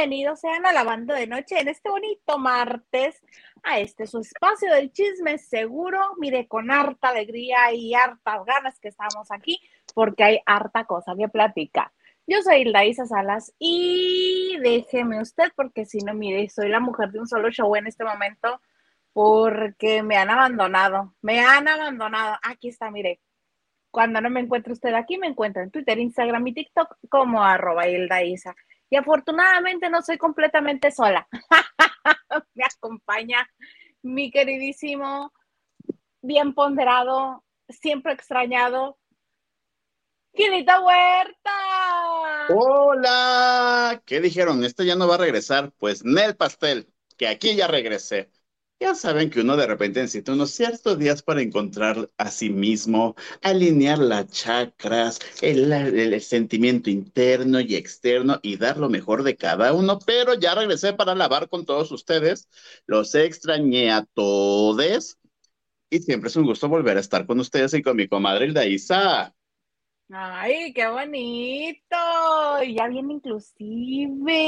[0.00, 3.22] Bienvenidos sean a Lavando de Noche en este bonito martes
[3.62, 6.00] a este su espacio del chisme seguro.
[6.16, 9.60] Mire, con harta alegría y hartas ganas que estamos aquí
[9.94, 11.92] porque hay harta cosa que platicar.
[12.26, 17.20] Yo soy Hilda Salas y déjeme usted porque si no, mire, soy la mujer de
[17.20, 18.58] un solo show en este momento
[19.12, 22.38] porque me han abandonado, me han abandonado.
[22.42, 23.20] Aquí está, mire.
[23.90, 27.86] Cuando no me encuentre usted aquí, me encuentra en Twitter, Instagram y TikTok como arroba
[27.86, 28.56] Hilda Isa.
[28.90, 31.26] Y afortunadamente no soy completamente sola.
[32.54, 33.48] Me acompaña
[34.02, 35.32] mi queridísimo,
[36.20, 38.98] bien ponderado, siempre extrañado,
[40.32, 41.50] Quinita Huerta.
[42.50, 44.64] Hola, ¿qué dijeron?
[44.64, 45.72] ¿Este ya no va a regresar?
[45.78, 48.30] Pues Nel Pastel, que aquí ya regresé.
[48.80, 53.14] Ya saben que uno de repente necesita unos ciertos días para encontrar a sí mismo,
[53.42, 59.98] alinear las chakras, el, sentimiento interno y externo y dar lo mejor de cada uno,
[59.98, 62.48] pero ya regresé para lavar con todos ustedes.
[62.86, 65.18] Los extrañé a todos
[65.90, 68.64] y siempre es un gusto volver a estar con ustedes y con mi comadre Hilda
[68.64, 69.34] Isa.
[70.10, 71.96] Ay, qué bonito.
[72.66, 74.38] Ya viene inclusive.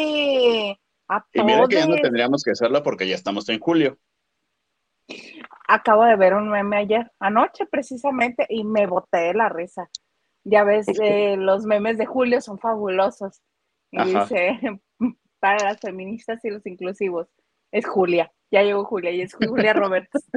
[1.08, 3.98] A y mira que ya no tendríamos que hacerlo porque ya estamos en julio.
[5.68, 9.88] Acabo de ver un meme ayer, anoche precisamente, y me boté de la risa.
[10.44, 13.40] Ya ves, eh, los memes de Julio son fabulosos.
[13.90, 14.58] Y dice,
[15.40, 17.28] para las feministas y los inclusivos,
[17.70, 18.32] es Julia.
[18.50, 20.28] Ya llegó Julia y es Julia Roberts.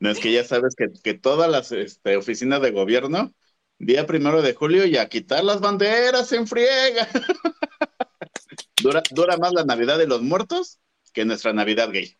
[0.00, 3.32] No, es que ya sabes que, todas las este, oficinas de gobierno,
[3.78, 7.08] día primero de julio, y a quitar las banderas en friega.
[8.82, 10.80] dura, dura más la Navidad de los muertos
[11.18, 12.16] que nuestra Navidad gay.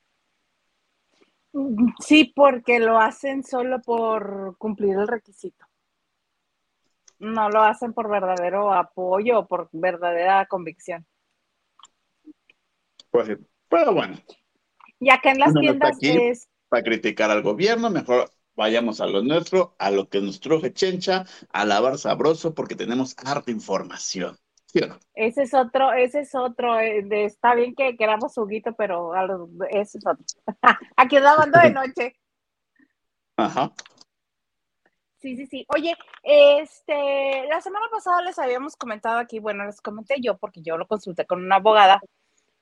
[2.00, 5.64] Sí, porque lo hacen solo por cumplir el requisito.
[7.20, 11.06] No lo hacen por verdadero apoyo o por verdadera convicción.
[13.12, 13.34] Pues sí,
[13.68, 14.16] pero bueno.
[14.98, 16.48] Y acá en las tiendas es...
[16.68, 21.24] Para criticar al gobierno, mejor vayamos a lo nuestro, a lo que nos truje chencha,
[21.52, 24.36] a lavar sabroso, porque tenemos harta información.
[25.14, 29.12] Ese es otro, ese es otro, eh, está bien que queramos juguito, pero
[29.70, 30.24] ese es otro.
[30.96, 32.16] Aquí andando de noche.
[33.36, 33.72] Ajá.
[35.18, 35.64] Sí, sí, sí.
[35.74, 40.76] Oye, este, la semana pasada les habíamos comentado aquí, bueno, les comenté yo porque yo
[40.76, 42.00] lo consulté con una abogada,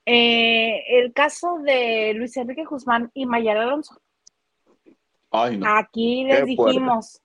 [0.07, 4.01] eh, el caso de Luis Enrique Guzmán y Mayara Alonso.
[5.31, 5.67] Ay, no.
[5.77, 7.21] Aquí les dijimos,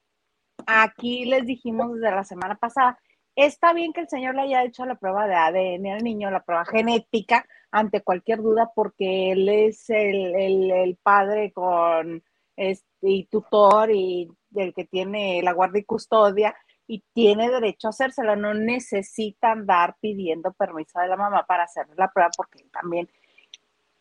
[0.66, 3.00] aquí les dijimos desde la semana pasada
[3.36, 6.44] Está bien que el señor le haya hecho la prueba de ADN al niño, la
[6.44, 12.24] prueba genética, ante cualquier duda, porque él es el, padre con
[12.58, 16.56] este, y tutor y el que tiene la guardia y custodia
[16.88, 18.36] y tiene derecho a hacérselo.
[18.36, 23.10] No necesita andar pidiendo permiso de la mamá para hacer la prueba porque él también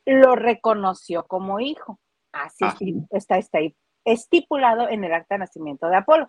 [0.07, 2.01] lo reconoció como hijo.
[2.33, 2.65] Así
[3.11, 3.59] está, está
[4.05, 6.29] estipulado en el acta de nacimiento de Apolo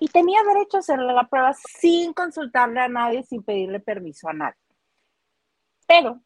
[0.00, 4.32] y tenía derecho a hacerle la prueba sin consultarle a nadie, sin pedirle permiso a
[4.32, 4.60] nadie.
[5.86, 6.20] Pero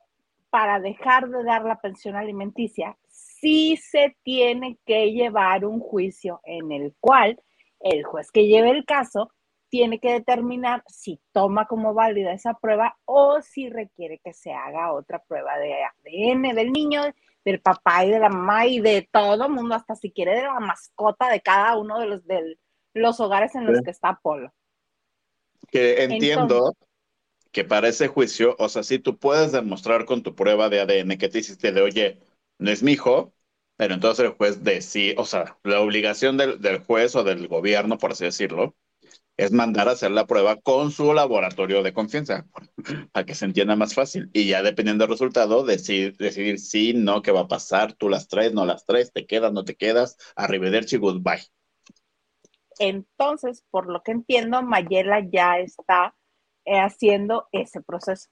[0.50, 6.72] para dejar de dar la pensión alimenticia, sí se tiene que llevar un juicio en
[6.72, 7.40] el cual
[7.80, 9.32] el juez que lleve el caso
[9.70, 14.92] tiene que determinar si toma como válida esa prueba o si requiere que se haga
[14.92, 17.02] otra prueba de ADN del niño,
[17.42, 20.60] del papá y de la mamá y de todo mundo, hasta si quiere de la
[20.60, 22.58] mascota de cada uno de los del
[22.94, 24.52] los hogares en los que está Polo.
[25.70, 26.74] Que entiendo
[27.52, 31.18] que para ese juicio, o sea, si tú puedes demostrar con tu prueba de ADN
[31.18, 32.18] que te hiciste de, oye,
[32.58, 33.32] no es mi hijo,
[33.76, 38.12] pero entonces el juez decide, o sea, la obligación del, juez o del gobierno, por
[38.12, 38.74] así decirlo,
[39.36, 42.46] es mandar a hacer la prueba con su laboratorio de confianza,
[43.12, 44.30] para que se entienda más fácil.
[44.32, 48.28] Y ya dependiendo del resultado, decidir, decidir sí, no, qué va a pasar, tú las
[48.28, 51.42] traes, no las traes, te quedas, no te quedas, arrivederci, goodbye.
[52.82, 56.16] Entonces, por lo que entiendo, Mayela ya está
[56.64, 58.28] eh, haciendo ese proceso.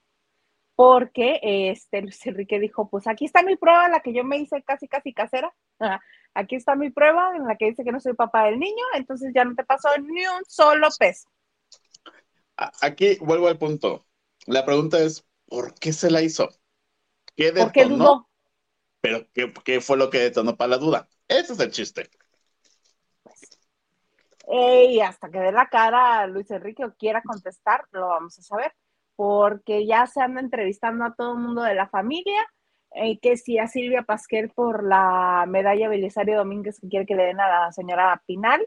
[0.74, 4.60] Porque este Luis Enrique dijo, pues aquí está mi prueba, la que yo me hice
[4.62, 5.54] casi, casi casera.
[6.32, 9.32] Aquí está mi prueba en la que dice que no soy papá del niño, entonces
[9.34, 11.28] ya no te pasó ni un solo peso.
[12.82, 14.06] Aquí vuelvo al punto.
[14.46, 16.48] La pregunta es, ¿por qué se la hizo?
[17.34, 17.64] ¿Qué detonó?
[17.64, 18.28] ¿Por qué dudó?
[19.00, 21.08] Pero ¿qué, ¿qué fue lo que detonó para la duda?
[21.26, 22.08] Ese es el chiste
[24.52, 28.42] y hasta que dé la cara a Luis Enrique o quiera contestar, lo vamos a
[28.42, 28.72] saber,
[29.16, 32.40] porque ya se anda entrevistando a todo el mundo de la familia,
[32.92, 37.24] eh, que si a Silvia Pasquel por la medalla Belisario Domínguez que quiere que le
[37.24, 38.66] den a la señora Pinal,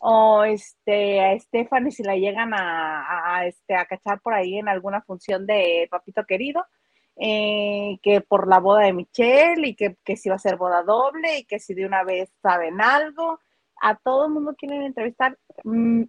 [0.00, 5.00] o este, a Stephanie si la llegan a, este, a cachar por ahí en alguna
[5.02, 6.66] función de Papito Querido,
[7.16, 11.38] eh, que por la boda de Michelle y que, si va a ser boda doble
[11.38, 13.38] y que si de una vez saben algo,
[13.82, 16.04] a todo el mundo quieren entrevistar mm,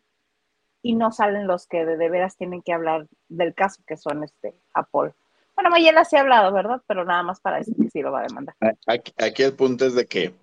[0.81, 4.55] y no salen los que de, veras tienen que hablar del caso, que son este,
[4.73, 5.15] Apolo.
[5.55, 6.81] Bueno, Mayela sí ha hablado, ¿verdad?
[6.87, 8.55] Pero nada más para decir que sí lo va a demandar.
[8.87, 10.33] aquí el punto es de que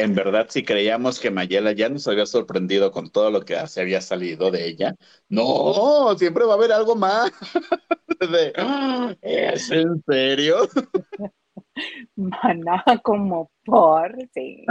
[0.00, 3.82] en verdad, si creíamos que Mayela ya nos había sorprendido con todo lo que se
[3.82, 4.94] había salido de ella,
[5.28, 7.30] no, siempre va a haber algo más.
[9.20, 10.56] ¿Es en serio?
[12.16, 14.64] Maná, como por, sí.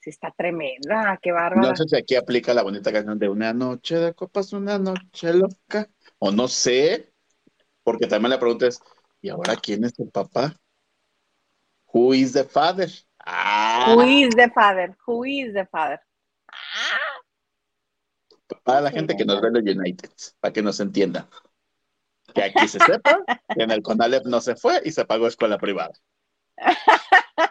[0.00, 1.70] Sí, está tremenda, qué bárbara.
[1.70, 5.32] No sé si aquí aplica la bonita canción de una noche de copas, una noche
[5.32, 7.12] loca, o no sé,
[7.82, 8.80] porque también la pregunta es,
[9.20, 10.54] ¿y ahora quién es el papá?
[11.92, 12.88] Who is the father?
[13.18, 13.94] Ah.
[13.94, 14.96] Who is the father?
[15.06, 16.00] Who is the father?
[18.62, 20.10] Para la gente que nos ve los United,
[20.40, 21.28] para que nos entienda.
[22.34, 25.58] Que aquí se sepa que en el CONALEP no se fue y se pagó escuela
[25.58, 25.92] privada.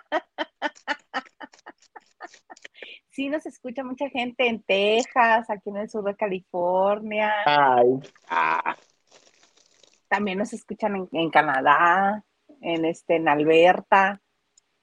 [3.18, 7.34] Sí, nos escucha mucha gente en Texas, aquí en el sur de California.
[7.48, 8.00] Ay.
[8.30, 8.78] Ah.
[10.08, 12.24] También nos escuchan en, Canadá,
[12.62, 14.22] en este, en Alberta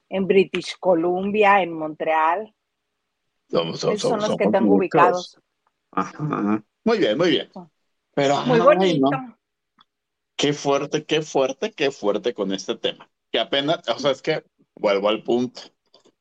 [0.08, 2.52] en British Columbia, en Montreal.
[3.48, 5.40] Somos, son los que tengo ubicados.
[6.82, 7.52] Muy bien, muy bien.
[8.16, 9.10] Pero, muy bonito.
[10.34, 13.08] Qué fuerte, qué fuerte, qué fuerte con este tema.
[13.30, 14.44] Que apenas, o sea, es que
[14.74, 15.60] vuelvo al punto.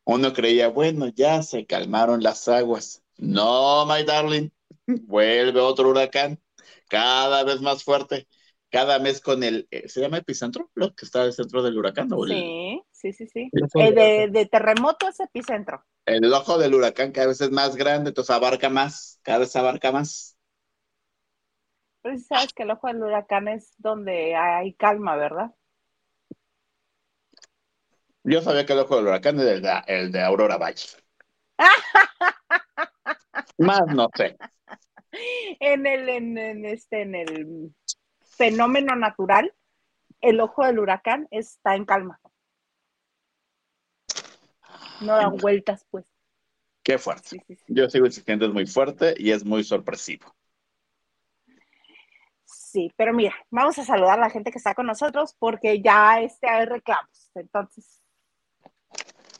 [0.05, 3.03] Uno creía, bueno, ya se calmaron las aguas.
[3.17, 4.49] No, my darling,
[5.07, 6.41] vuelve otro huracán,
[6.89, 8.27] cada vez más fuerte
[8.73, 10.71] cada mes con el, eh, ¿se llama epicentro?
[10.73, 12.09] Lo que está al centro del huracán.
[12.09, 13.51] sí, sí, sí, sí.
[13.75, 15.85] Eh, de, terremoto es epicentro.
[16.07, 19.91] El ojo del huracán cada vez es más grande, entonces abarca más, cada vez abarca
[19.91, 20.35] más.
[22.01, 25.51] Pero si sabes que el ojo del huracán es donde hay calma, ¿verdad?
[28.23, 30.87] Yo sabía que el ojo del huracán es el de, Aurora Valle.
[33.57, 34.37] más no sé.
[35.59, 37.75] En el, en este, en el
[38.21, 39.53] fenómeno natural,
[40.21, 42.19] el ojo del huracán está en calma.
[45.01, 46.05] No da vueltas, pues.
[46.81, 47.45] Qué fuerte.
[47.67, 50.33] Yo sigo insistiendo, es muy fuerte y es muy sorpresivo.
[52.45, 56.21] Sí, pero mira, vamos a saludar a la gente que está con nosotros porque ya
[56.21, 57.29] este, hay reclamos.
[57.35, 58.02] Entonces,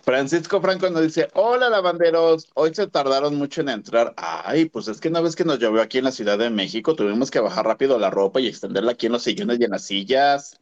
[0.04, 4.14] Francisco Franco nos dice, hola lavanderos, hoy se tardaron mucho en entrar.
[4.18, 6.94] Ay, pues es que una vez que nos llovió aquí en la Ciudad de México,
[6.94, 9.86] tuvimos que bajar rápido la ropa y extenderla aquí en los sillones y en las
[9.86, 10.60] sillas.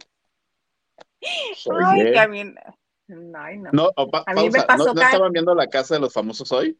[1.21, 2.61] Ay, a mí, no.
[3.73, 6.79] No, a mí me pasó ¿No, estaban viendo la casa de los famosos hoy?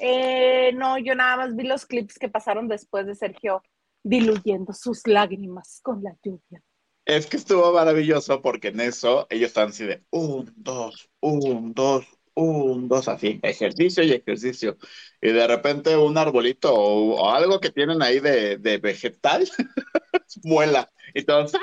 [0.00, 3.62] Eh, no, yo nada más vi los clips que pasaron después de Sergio
[4.02, 6.62] diluyendo sus lágrimas con la lluvia.
[7.06, 12.06] Es que estuvo maravilloso porque en eso ellos están así de un, dos, un, dos,
[12.34, 14.78] un, dos, así, ejercicio y ejercicio.
[15.20, 19.46] Y de repente un arbolito o, algo que tienen ahí de, vegetal
[20.44, 20.90] vuela.
[21.12, 21.58] Y todos, ¡ah!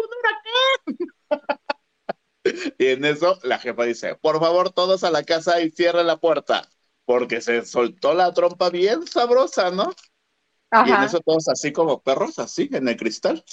[0.00, 0.96] ¡Un
[1.28, 1.58] huracán!
[2.78, 6.16] y en eso la jefa dice, por favor, todos a la casa y cierren la
[6.16, 6.66] puerta.
[7.04, 9.92] Porque se soltó la trompa bien sabrosa, ¿no?
[10.86, 13.44] Y en eso todos así como perros, así, en el cristal.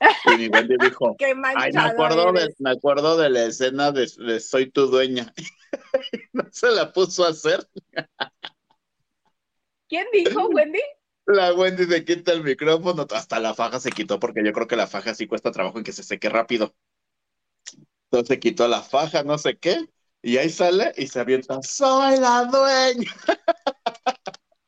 [0.00, 1.16] Y mi Wendy dijo,
[1.56, 5.32] Ay, me acuerdo, de, me acuerdo de la escena de, Soy tu dueña.
[6.32, 7.66] no se la puso a hacer.
[9.88, 10.80] ¿Quién dijo, Wendy?
[11.26, 14.76] La Wendy se quita el micrófono, hasta la faja se quitó, porque yo creo que
[14.76, 16.74] la faja sí cuesta trabajo en que se seque rápido.
[18.04, 19.88] Entonces se quitó la faja, no sé qué,
[20.22, 23.10] y ahí sale y se avienta, soy la dueña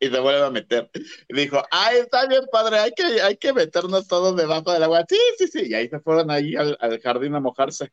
[0.01, 0.91] y se vuelve a meter.
[1.29, 5.05] Dijo, ay, está bien, padre, hay que, hay que meternos todos debajo del agua.
[5.09, 5.69] Sí, sí, sí.
[5.69, 7.93] Y ahí se fueron ahí al, jardín a mojarse.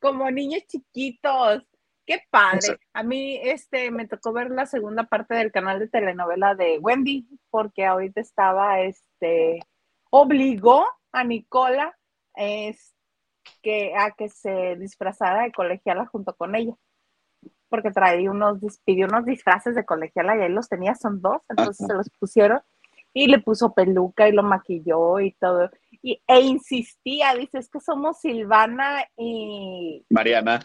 [0.00, 1.62] Como niños chiquitos.
[2.06, 2.78] Qué padre.
[2.92, 7.26] A mí este me tocó ver la segunda parte del canal de telenovela de Wendy,
[7.48, 9.60] porque ahorita estaba, este,
[10.10, 11.96] obligó a Nicola
[12.34, 12.94] es,
[13.62, 16.74] que, a que se disfrazara de colegiala junto con ella
[17.68, 21.86] porque traía unos, pidió unos disfraces de colegiala y ahí los tenía, son dos, entonces
[21.86, 22.60] se los pusieron
[23.14, 25.70] y le puso peluca y lo maquilló y todo.
[26.02, 30.04] Y, e insistía, dice, es que somos Silvana y...
[30.10, 30.60] Mariana.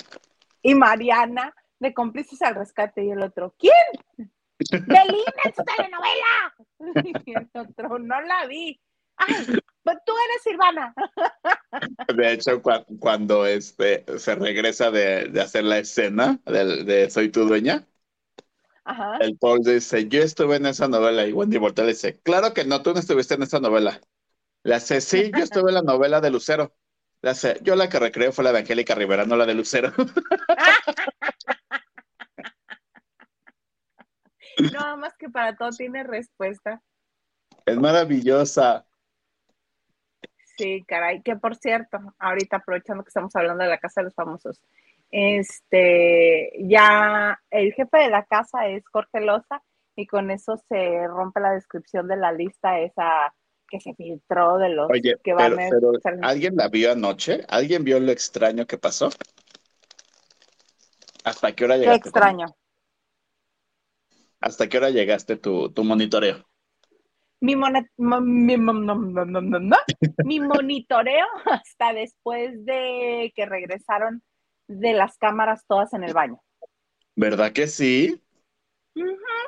[0.62, 3.06] Y Mariana de cómplices al rescate.
[3.06, 3.74] Y el otro, ¿quién?
[4.72, 7.24] Belinda en su telenovela.
[7.26, 8.80] y el otro, no la vi.
[9.20, 10.94] Ay, pues tú eres Silvana.
[12.16, 12.62] De hecho,
[13.00, 17.86] cuando este, se regresa de, hacer la escena de, Soy tu dueña,
[19.20, 21.28] el Paul dice, yo estuve en esa novela.
[21.28, 24.02] Y Wendy voltea le dice, claro que no, tú no estuviste en esa novela.
[24.64, 26.76] Le hace, sí, yo estuve en la novela de Lucero.
[27.22, 29.94] Le hace, yo la que recreo fue la de Angélica Rivera, no la de Lucero.
[34.74, 36.82] No, más que para todo tiene respuesta.
[37.66, 38.86] Es maravillosa.
[40.60, 44.14] Sí, caray, que por cierto, ahorita aprovechando que estamos hablando de la casa de los
[44.14, 44.62] famosos,
[45.10, 49.64] este, ya el jefe de la casa es Jorge Loza
[49.96, 53.34] y con eso se rompe la descripción de la lista esa
[53.70, 54.90] que se filtró de los
[55.24, 57.46] que van a pero, ¿Alguien la vio anoche?
[57.48, 59.10] ¿Alguien vio lo extraño que pasó?
[61.24, 62.02] ¿Hasta qué hora llegaste?
[62.02, 62.48] Qué extraño.
[64.42, 66.49] ¿Hasta qué hora llegaste tu, tu monitoreo?
[67.42, 67.56] Mi,
[70.26, 74.22] mi monitoreo hasta después de que regresaron
[74.68, 76.42] de las cámaras todas en el baño.
[77.16, 78.22] ¿Verdad que sí?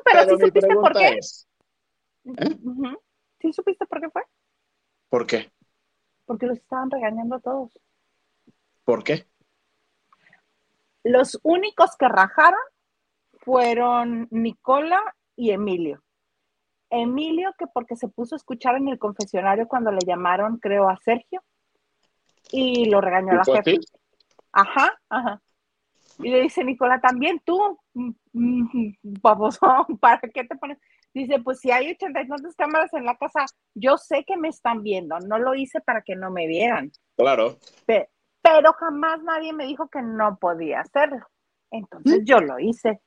[0.03, 1.19] pero, sí supiste por qué.
[2.25, 2.57] ¿eh?
[3.39, 4.23] ¿Sí supiste por qué fue?
[5.09, 5.51] ¿Por qué?
[6.25, 7.77] Porque los estaban regañando a todos.
[8.83, 9.27] ¿Por qué?
[11.03, 12.59] Los únicos que rajaron
[13.39, 15.01] fueron Nicola
[15.35, 16.03] y Emilio.
[16.91, 20.97] Emilio, que porque se puso a escuchar en el confesionario cuando le llamaron, creo, a
[20.97, 21.41] Sergio,
[22.51, 23.79] y lo regañó a la jefe.
[24.51, 25.41] Ajá, ajá.
[26.19, 27.79] Y le dice Nicola, también tú,
[29.01, 29.59] baboso,
[29.99, 30.77] ¿para qué te pones?
[31.13, 35.19] Dice, pues si hay 82 cámaras en la casa, yo sé que me están viendo,
[35.19, 36.91] no lo hice para que no me vieran.
[37.17, 37.57] Claro.
[37.85, 41.25] Pero, jamás nadie me dijo que no podía hacerlo.
[41.69, 43.01] Entonces yo lo hice.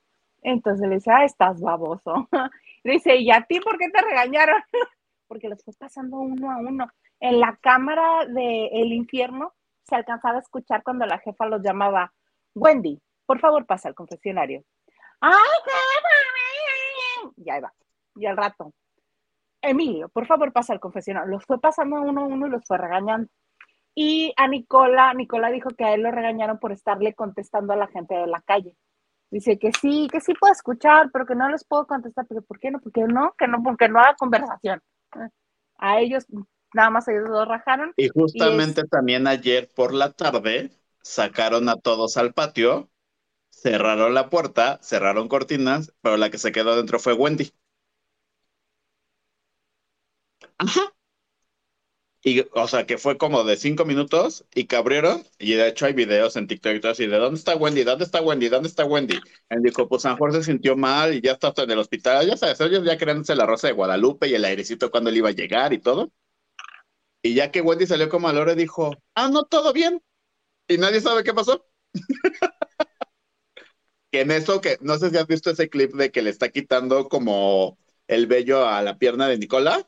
[0.45, 2.29] Entonces le dice, ah, estás baboso.
[2.85, 4.63] Le dice, ¿y a ti por qué te regañaron?
[5.27, 6.87] Porque los fue pasando uno a uno.
[7.19, 12.13] En la cámara del infierno se alcanzaba a escuchar cuando la jefa los llamaba,
[12.55, 14.63] Wendy, por favor pasa al confesionario.
[15.21, 15.33] ¡Ay,
[15.65, 17.33] jefa!
[17.37, 17.73] Ya iba.
[18.17, 18.75] Y al rato,
[19.63, 21.31] Emilio, por favor pasa al confesionario.
[21.31, 23.31] Los fue pasando uno a uno y los fue regañando.
[23.95, 27.87] Y a Nicola, Nicola dijo que a él lo regañaron por estarle contestando a la
[27.87, 28.77] gente de la calle.
[29.31, 32.27] Dice que sí, que sí puedo escuchar, pero que no les puedo contestar.
[32.29, 32.81] ¿Pero por qué no?
[32.81, 34.81] Porque no, que no, porque no haga conversación.
[35.79, 36.27] A ellos
[36.75, 37.93] nada más ellos dos rajaron.
[37.97, 40.71] Y justamente también ayer por la tarde
[41.03, 42.91] sacaron a todos al patio,
[43.51, 47.53] cerraron la puerta, cerraron cortinas, pero la que se quedó dentro fue Wendy.
[50.59, 50.94] Ajá.
[52.27, 54.77] Y, o sea, que fue como de cinco minutos y que
[55.39, 57.85] y de hecho hay videos en TikTok y todo así, de ¿dónde está Wendy?
[57.85, 58.49] ¿Dónde está Wendy?
[58.49, 59.21] ¿Dónde está Wendy?
[59.51, 62.39] Y dijo, pues San Jorge se sintió mal y ya está en el hospital, ya
[62.39, 65.33] sabes, ellos ya creándose la rosa de Guadalupe y el airecito cuando él iba a
[65.33, 66.13] llegar y todo.
[67.23, 70.01] Y ya que Wendy salió como a la hora, dijo, ah, no, todo bien.
[70.67, 71.67] Y nadie sabe qué pasó.
[74.11, 76.49] que en eso, que no sé si has visto ese clip de que le está
[76.49, 77.77] quitando como
[78.09, 79.87] el vello a la pierna de Nicola.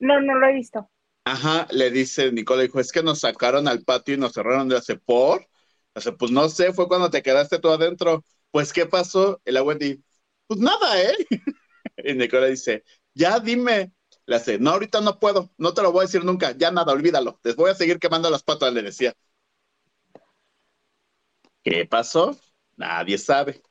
[0.00, 0.90] No, no lo he visto.
[1.24, 4.76] Ajá, le dice Nicola, dijo, es que nos sacaron al patio y nos cerraron de
[4.76, 5.46] hace por.
[5.94, 8.24] Hace, pues no sé, fue cuando te quedaste tú adentro.
[8.50, 9.40] Pues, ¿qué pasó?
[9.44, 10.02] Y la Wendy,
[10.46, 11.14] pues nada, ¿eh?
[12.04, 12.84] y Nicola dice,
[13.14, 13.92] ya dime,
[14.26, 16.92] le hace, no, ahorita no puedo, no te lo voy a decir nunca, ya nada,
[16.92, 19.14] olvídalo, les voy a seguir quemando las patas, le decía.
[21.62, 22.38] ¿Qué pasó?
[22.76, 23.62] Nadie sabe.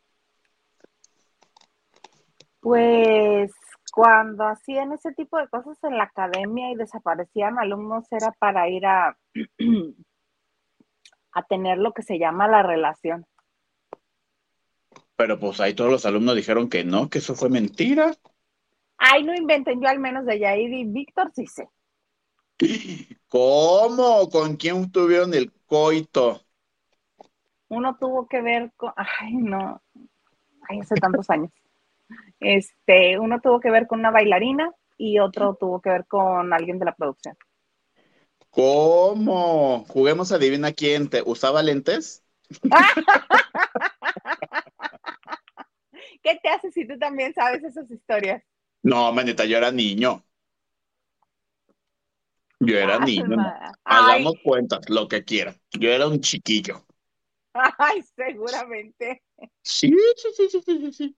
[2.59, 3.51] Pues
[3.91, 8.85] cuando hacían ese tipo de cosas en la academia y desaparecían alumnos era para ir
[8.85, 9.17] a,
[11.31, 13.25] a tener lo que se llama la relación.
[15.15, 18.13] Pero pues ahí todos los alumnos dijeron que no, que eso fue mentira.
[18.97, 21.67] Ay, no inventen, yo al menos de Yair y Víctor sí sé.
[23.27, 24.29] ¿Cómo?
[24.29, 26.41] ¿Con quién tuvieron el coito?
[27.69, 29.81] Uno tuvo que ver con, ay, no,
[30.67, 31.51] ay, hace tantos años.
[32.39, 36.79] Este, uno tuvo que ver con una bailarina y otro tuvo que ver con alguien
[36.79, 37.35] de la producción.
[38.49, 39.85] ¿Cómo?
[39.87, 42.23] Juguemos a adivina quién te usaba lentes.
[46.23, 48.43] ¿Qué te hace si tú también sabes esas historias?
[48.83, 50.23] No, manita, yo era niño.
[52.59, 53.37] Yo era niño.
[53.85, 55.55] Hagamos cuentas, lo que quieran.
[55.71, 56.85] Yo era un chiquillo.
[57.77, 59.23] Ay, seguramente.
[59.63, 61.17] Sí, sí, sí, sí, sí, sí.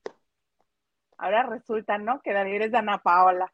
[1.22, 2.20] Ahora resulta, ¿no?
[2.24, 3.52] Que David es de Ana Paola.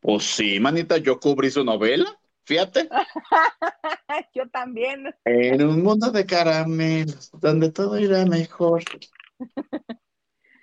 [0.00, 2.18] Pues sí, manita, yo cubrí su novela.
[2.44, 2.88] Fíjate.
[4.34, 5.14] yo también.
[5.26, 8.82] En un mundo de caramelos, donde todo irá mejor.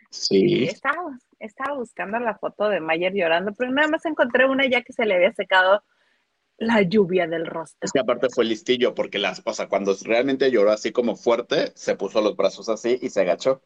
[0.09, 0.63] Sí.
[0.63, 4.93] Estaba, estaba buscando la foto de Mayer llorando, pero nada más encontré una ya que
[4.93, 5.83] se le había secado
[6.57, 7.77] la lluvia del rostro.
[7.83, 11.71] Es que aparte fue listillo, porque las, o sea, cuando realmente lloró así como fuerte,
[11.75, 13.61] se puso los brazos así y se agachó.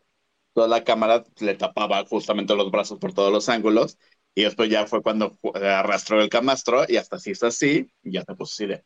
[0.53, 3.98] Toda la cámara le tapaba justamente los brazos por todos los ángulos.
[4.36, 8.24] Y después ya fue cuando arrastró el camastro y hasta así es así, y ya
[8.24, 8.84] se puso así de.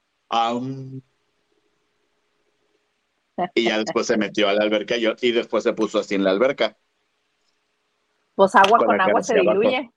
[3.55, 6.23] Y ya después se metió a la alberca y, y después se puso así en
[6.23, 6.77] la alberca.
[8.35, 9.91] Pues agua con, agua se diluye.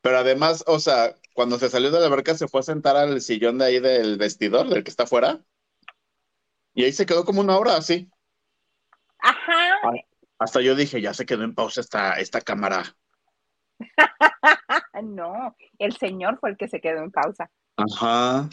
[0.00, 3.20] Pero además, o sea, cuando se salió de la alberca se fue a sentar al
[3.20, 5.40] sillón de ahí del vestidor, del que está afuera.
[6.74, 8.10] Y ahí se quedó como una hora así.
[9.18, 9.61] Ajá.
[10.42, 12.82] Hasta yo dije, ya se quedó en pausa esta, esta cámara.
[15.02, 17.48] no, el señor fue el que se quedó en pausa.
[17.76, 18.48] Ajá.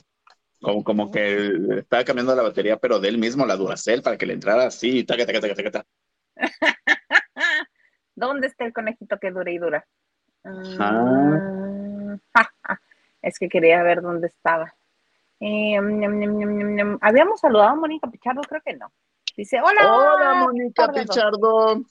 [0.61, 4.25] Como, como que estaba cambiando la batería, pero de él mismo, la Duracell, para que
[4.25, 5.03] le entrara así.
[5.03, 5.85] Taca, taca, taca, taca,
[8.15, 9.87] ¿Dónde está el conejito que dura y dura?
[10.43, 12.15] Mm,
[13.21, 14.75] es que quería ver dónde estaba.
[15.39, 15.77] Eh,
[17.01, 18.91] Habíamos saludado a Mónica Pichardo, creo que no.
[19.39, 19.95] Dice, hola.
[19.95, 21.81] Hola, Mónica Pichardo.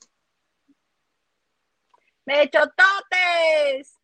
[2.26, 3.97] Me totes.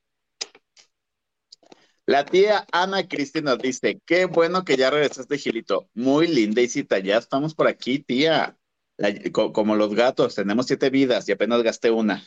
[2.07, 5.91] La tía Ana Cristina dice, qué bueno que ya regresaste, Gilito.
[5.93, 8.57] Muy linda y cita, ya estamos por aquí, tía.
[9.53, 12.23] como los gatos, tenemos siete vidas y apenas gasté una.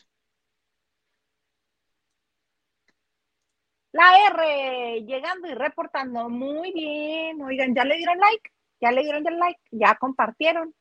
[3.92, 6.30] La R, llegando y reportando.
[6.30, 7.42] Muy bien.
[7.42, 8.51] Oigan, ¿ya le dieron like?
[8.80, 9.60] ¿Ya le dieron el like?
[9.72, 10.75] ¿Ya compartieron?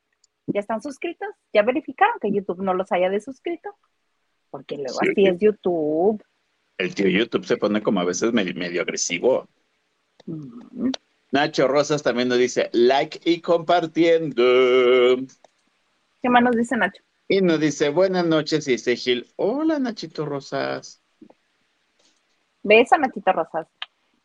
[0.47, 1.27] ¿Ya están suscritos?
[1.53, 3.69] ¿Ya verificaron que YouTube no los haya desuscrito?
[4.49, 6.23] Porque luego así es YouTube.
[6.77, 9.49] El tío YouTube se pone como a veces medio, agresivo.
[11.31, 15.17] Nacho Rosas también nos dice like y compartiendo.
[16.21, 17.03] ¿Qué más nos dice Nacho?
[17.27, 21.01] Y nos dice buenas noches y dice Gil, hola Nachito Rosas.
[22.63, 23.67] Besa Nachito Rosas.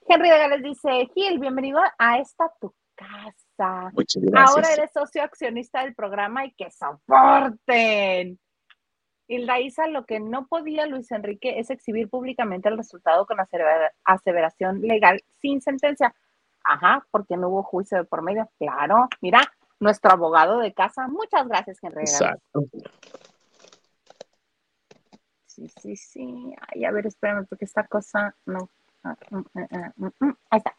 [0.07, 2.73] Henry de Gales dice, Gil, bienvenido a esta tu
[3.63, 3.91] casa.
[3.95, 4.51] Muchas gracias.
[4.51, 8.39] Ahora eres socio accionista del programa y que soporten.
[9.29, 13.39] Hilda Isa, lo que no podía Luis Enrique es exhibir públicamente el resultado con
[14.05, 16.15] aseveración legal sin sentencia.
[16.65, 18.49] Ajá, porque no hubo juicio de por medio.
[18.59, 19.41] Claro, mira,
[19.81, 21.09] nuestro abogado de casa.
[21.09, 22.03] Muchas gracias, Henry.
[22.03, 22.65] Exacto.
[25.47, 26.55] Sí, sí, sí.
[26.69, 28.69] Ay, a ver, espérame, porque esta cosa no.
[29.05, 29.39] Ah, mm,
[29.97, 30.77] mm, mm, ahí está.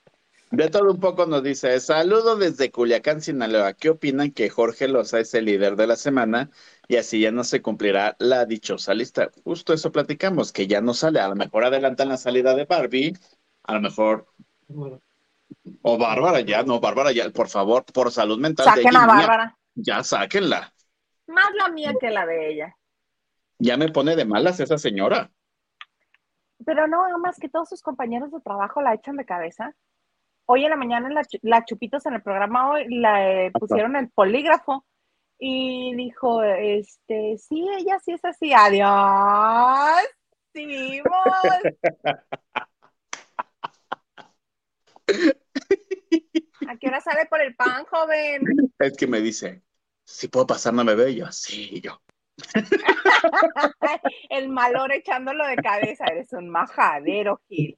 [0.53, 3.73] De todo un poco nos dice, saludo desde Culiacán, Sinaloa.
[3.73, 6.51] ¿Qué opinan que Jorge Loza es el líder de la semana
[6.87, 9.31] y así ya no se cumplirá la dichosa lista?
[9.43, 11.21] Justo eso platicamos, que ya no sale.
[11.21, 13.17] A lo mejor adelantan la salida de Barbie,
[13.63, 14.27] a lo mejor...
[15.81, 18.67] O Bárbara, ya, no, Bárbara, ya, por favor, por salud mental.
[18.67, 19.57] Saquen a Bárbara.
[19.73, 20.71] Ya, sáquenla.
[21.25, 22.77] Más la mía que la de ella.
[23.57, 25.31] Ya me pone de malas esa señora.
[26.63, 29.75] Pero no, más que todos sus compañeros de trabajo la echan de cabeza
[30.45, 34.09] hoy en la mañana la, la Chupitos en el programa hoy la eh, pusieron el
[34.09, 34.85] polígrafo
[35.39, 40.05] y dijo, este, sí, ella sí es así, adiós,
[40.53, 41.01] sí
[46.67, 48.45] ¿A qué hora sale por el pan, joven?
[48.79, 49.63] Es que me dice,
[50.05, 51.31] si puedo pasar, no me veo yo.
[51.31, 52.01] Sí, yo.
[54.29, 57.77] el malor echándolo de cabeza, eres un majadero, Gil.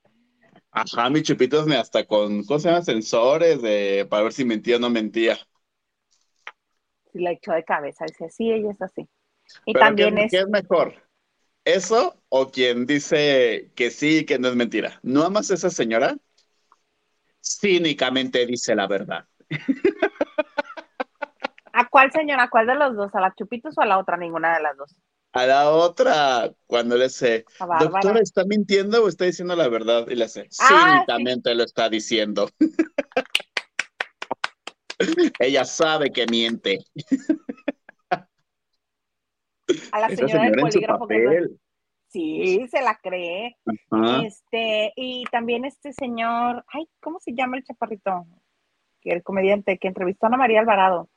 [0.76, 2.82] Ajá, mi chupitos me hasta con, ¿cómo se llama?
[2.82, 5.38] Sensores de, para ver si mentía o no mentía.
[7.14, 9.08] Sí, la echó de cabeza, dice, sí, ella es así.
[9.66, 10.32] Y también ¿qué, es...
[10.32, 10.94] ¿Qué es mejor?
[11.64, 15.00] ¿Eso o quien dice que sí y que no es mentira?
[15.02, 16.18] ¿No amas a esa señora?
[17.42, 19.26] Cínicamente dice la verdad.
[21.72, 22.44] ¿A cuál señora?
[22.44, 23.16] ¿A cuál de los dos?
[23.16, 24.18] ¿A la Chupitos o a la otra?
[24.18, 24.94] Ninguna de las dos
[25.36, 27.46] a la otra cuando le dice,
[27.80, 30.08] doctora, ¿está mintiendo o está diciendo la verdad?
[30.08, 32.50] Y le hace, ah, cínicamente lo está diciendo.
[35.40, 36.80] Ella sabe que miente.
[39.92, 41.06] A la señora, del polígrafo
[42.08, 43.58] Sí, se la cree.
[44.24, 48.26] Este, y también este señor, ay, ¿cómo se llama el chaparrito?
[49.04, 51.10] El comediante que entrevistó a Ana María Alvarado.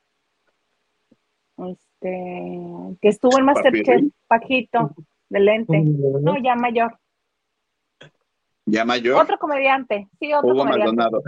[1.57, 4.95] Este, que estuvo en Masterchef, Pajito,
[5.29, 5.81] de lente.
[5.81, 6.97] No, ya mayor.
[8.65, 9.21] ¿Ya mayor?
[9.21, 10.95] Otro comediante, sí, otro Hugo comediante.
[10.95, 11.23] Maldonado.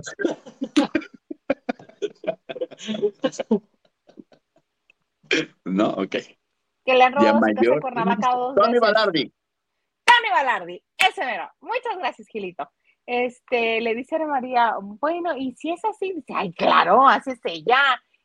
[5.66, 6.16] no, ok.
[6.86, 9.34] Que le han robado su casa Cuernavaca dos Tony Balardi.
[10.06, 11.50] Tony Balardi, ese mero.
[11.62, 12.70] Muchas gracias, Gilito.
[13.06, 17.78] Este, le dice a María, bueno, y si es así, dice, ay, claro, haces ella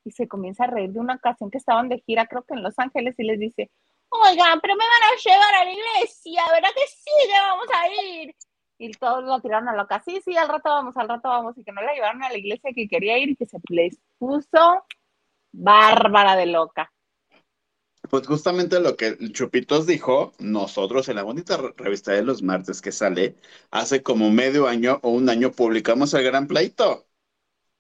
[0.07, 2.63] y se comienza a reír de una ocasión que estaban de gira, creo que en
[2.63, 3.71] Los Ángeles, y les dice,
[4.09, 7.11] oigan, pero me van a llevar a la iglesia, ¿verdad que sí?
[7.29, 8.35] Ya vamos a ir.
[8.79, 11.65] Y todos lo tiraron a loca, sí, sí, al rato vamos, al rato vamos, y
[11.65, 14.85] que no la llevaron a la iglesia que quería ir y que se les puso
[15.51, 16.93] bárbara de loca.
[18.09, 22.93] Pues justamente lo que Chupitos dijo, nosotros en la bonita revista de los martes que
[22.93, 23.35] sale,
[23.73, 27.07] hace como medio año o un año publicamos el Gran Pleito.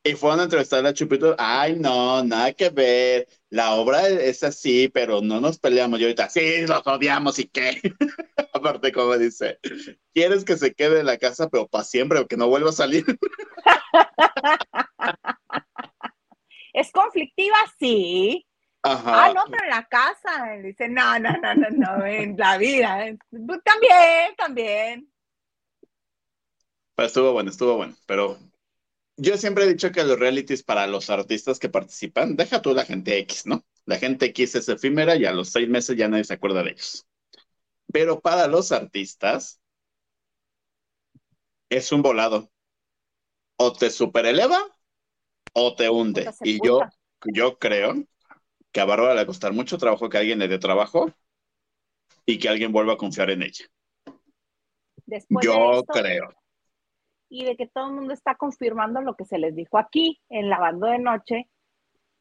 [0.07, 1.35] Y fueron a entrevistar a Chupitos.
[1.37, 3.27] Ay, no, nada que ver.
[3.51, 5.99] La obra es así, pero no nos peleamos.
[5.99, 7.81] Y ahorita, sí, los odiamos y qué.
[8.53, 9.59] Aparte, como dice,
[10.15, 12.73] quieres que se quede en la casa, pero para siempre, o que no vuelva a
[12.73, 13.05] salir.
[16.73, 17.57] ¿Es conflictiva?
[17.79, 18.47] Sí.
[18.85, 20.53] Ah, no, pero en la casa.
[20.63, 23.07] Dice, no, no, no, no, no, en la vida.
[23.65, 25.11] También, también.
[26.95, 28.39] Pues estuvo bueno, estuvo bueno, pero
[29.17, 32.85] yo siempre he dicho que los realities para los artistas que participan, deja tú la
[32.85, 33.65] gente X, ¿no?
[33.85, 36.73] La gente X es efímera y a los seis meses ya nadie se acuerda de
[36.73, 37.07] ellos.
[37.93, 39.61] Pero para los artistas
[41.71, 42.51] es un volado.
[43.59, 44.63] O te supereleva
[45.55, 46.31] o te hunde.
[46.43, 46.81] y yo,
[47.25, 47.95] yo creo
[48.71, 51.11] que a Bárbara le va a costar mucho trabajo que alguien le dé trabajo
[52.27, 53.65] y que alguien vuelva a confiar en ella.
[55.43, 56.29] yo creo
[57.37, 60.49] y de que todo el mundo está confirmando lo que se les dijo aquí en
[60.49, 61.49] Lavando de Noche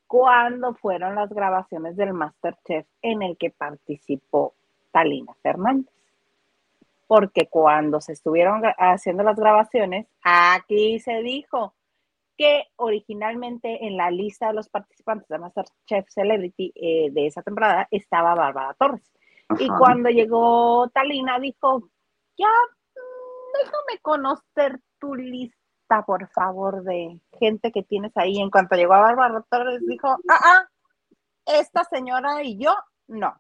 [0.08, 4.56] cuando fueron las grabaciones del Masterchef en el que participó
[4.92, 5.94] Talina Fernández.
[7.08, 11.74] Porque cuando se estuvieron haciendo las grabaciones, aquí se dijo
[12.38, 17.88] que originalmente en la lista de los participantes de Masterchef Celebrity eh, de esa temporada
[17.90, 19.10] estaba Bárbara Torres.
[19.60, 21.90] Y cuando llegó Talina dijo,
[22.38, 22.52] ya,
[23.64, 28.40] déjame conocer tu lista, por favor, de gente que tienes ahí.
[28.40, 30.68] En cuanto llegó a Bárbara Torres, dijo, ah, ah,
[31.46, 32.76] esta señora y yo,
[33.08, 33.40] no.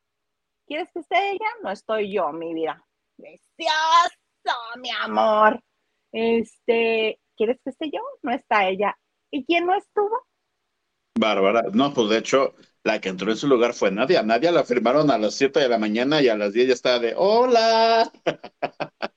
[0.67, 1.47] ¿Quieres que esté ella?
[1.63, 2.83] No estoy yo, mi vida.
[3.17, 5.61] Precioso, mi amor.
[6.11, 8.01] Este, ¿quieres que esté yo?
[8.23, 8.97] No está ella.
[9.31, 10.25] ¿Y quién no estuvo?
[11.17, 14.21] Bárbara, no, pues de hecho, la que entró en su lugar fue Nadia.
[14.21, 16.99] Nadia la firmaron a las 7 de la mañana y a las 10 ya estaba
[16.99, 18.11] de ¡Hola!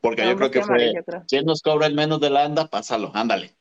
[0.00, 0.92] Porque yo creo que fue,
[1.26, 3.56] si nos cobra el menos de la anda, pásalo, ándale.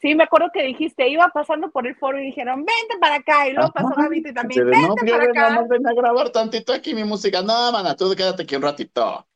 [0.00, 3.48] Sí, me acuerdo que dijiste, iba pasando por el foro y dijeron, vente para acá,
[3.48, 5.50] y luego pasó Gavito y también, vente para acá.
[5.54, 7.40] No, ven a grabar tantito aquí mi música.
[7.40, 9.26] No, mana, tú quédate aquí un ratito.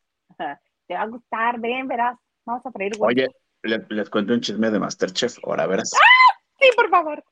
[0.86, 2.18] Te va a gustar, ven, verás.
[2.44, 3.28] Vamos a freír Oye,
[3.62, 5.90] les, cuento un chisme de Masterchef, ahora verás.
[5.94, 6.40] ¡Ah!
[6.60, 7.24] Sí, por favor.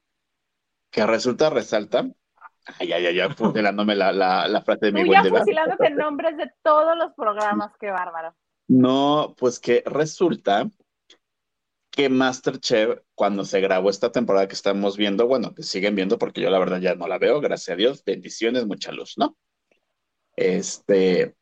[0.90, 2.06] Que resulta, resalta,
[2.78, 6.50] Ay, ay, ay, fusilándome la, la, la frase de mi Tú ya fusilándote nombres de
[6.62, 8.34] todos los programas, qué bárbaro.
[8.68, 10.68] No, pues que resulta
[11.96, 16.42] que Masterchef, cuando se grabó esta temporada que estamos viendo, bueno, que siguen viendo porque
[16.42, 19.36] yo la verdad ya no la veo, gracias a Dios, bendiciones, mucha luz, ¿no?
[20.34, 21.36] Este,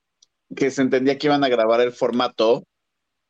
[0.55, 2.67] que se entendía que iban a grabar el formato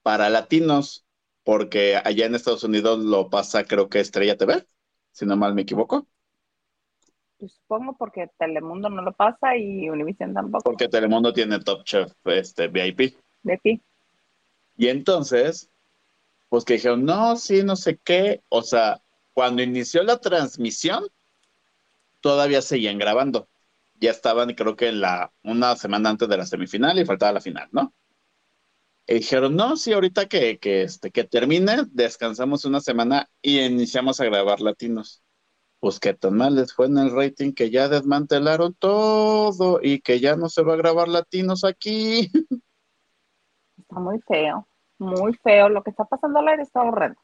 [0.02, 1.06] para latinos,
[1.44, 4.66] porque allá en Estados Unidos lo pasa, creo que Estrella TV,
[5.12, 6.06] si no mal me equivoco.
[7.44, 10.64] Pues, supongo porque Telemundo no lo pasa y Univision tampoco.
[10.64, 13.18] Porque Telemundo tiene Top Chef este, VIP.
[13.42, 13.82] VIP.
[14.78, 15.70] Y entonces,
[16.48, 18.42] pues que dijeron, no, sí, no sé qué.
[18.48, 19.02] O sea,
[19.34, 21.04] cuando inició la transmisión,
[22.22, 23.46] todavía seguían grabando.
[24.00, 27.40] Ya estaban, creo que en la, una semana antes de la semifinal y faltaba la
[27.42, 27.92] final, ¿no?
[29.06, 34.18] Y dijeron, no, sí, ahorita que, que, este, que termine, descansamos una semana y iniciamos
[34.18, 35.23] a grabar latinos
[35.84, 40.18] pues que tan mal les fue en el rating que ya desmantelaron todo y que
[40.18, 42.30] ya no se va a grabar latinos aquí.
[43.76, 44.66] Está muy feo,
[44.98, 45.68] muy feo.
[45.68, 47.20] Lo que está pasando al aire está horrendo.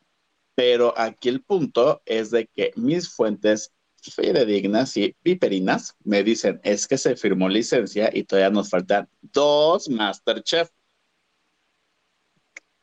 [0.55, 6.87] Pero aquí el punto es de que mis fuentes fidedignas y viperinas me dicen es
[6.87, 10.68] que se firmó licencia y todavía nos faltan dos Masterchef.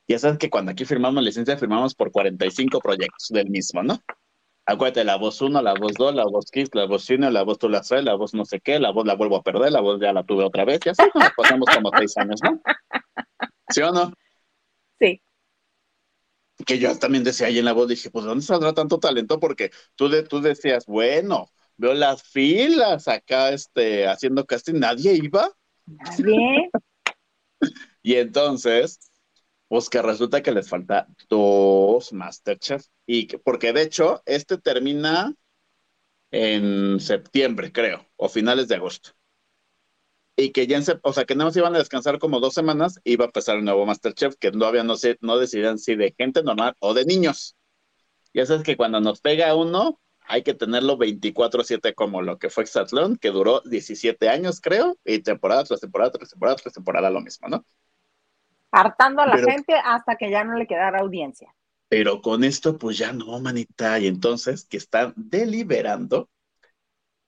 [0.08, 4.02] Ya sabes que cuando aquí firmamos licencia, firmamos por 45 proyectos del mismo, ¿no?
[4.70, 7.58] Acuérdate, la voz 1, la voz 2, la voz Kiss, la voz Cine, la voz
[7.58, 9.98] Tú la la voz no sé qué, la voz la vuelvo a perder, la voz
[10.02, 12.62] ya la tuve otra vez, y así nos pasamos como seis años, ¿no?
[13.70, 14.12] ¿Sí o no?
[15.00, 15.22] Sí.
[16.66, 19.40] Que yo también decía ahí en la voz, dije, pues ¿dónde saldrá tanto talento?
[19.40, 25.50] Porque tú, de, tú decías, bueno, veo las filas acá este, haciendo casting, nadie iba.
[25.86, 26.70] Nadie.
[28.04, 29.07] y entonces,
[29.68, 32.86] pues que resulta que les falta dos Masterchef.
[33.06, 35.34] Y porque de hecho, este termina
[36.32, 39.12] en septiembre, creo, o finales de agosto.
[40.36, 43.00] Y que ya en, o sea, que nada más iban a descansar como dos semanas,
[43.04, 46.44] iba a empezar el nuevo Masterchef, que todavía no sé, no decidían si de gente
[46.44, 47.56] normal o de niños.
[48.34, 52.50] Y eso es que cuando nos pega uno, hay que tenerlo 24-7 como lo que
[52.50, 57.10] fue Exatlón, que duró 17 años, creo, y temporada tras temporada, tras temporada, tras temporada,
[57.10, 57.66] lo mismo, ¿no?
[58.72, 61.54] Hartando a la gente hasta que ya no le quedara audiencia.
[61.90, 63.98] Pero con esto, pues ya no, manita.
[64.00, 66.30] Y entonces, que están deliberando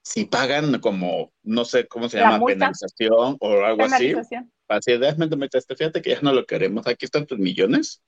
[0.02, 4.14] si pagan como, no sé cómo se llama, penalización o algo así,
[4.68, 4.92] así,
[5.54, 8.02] este, fíjate que ya no lo queremos, aquí están tus millones,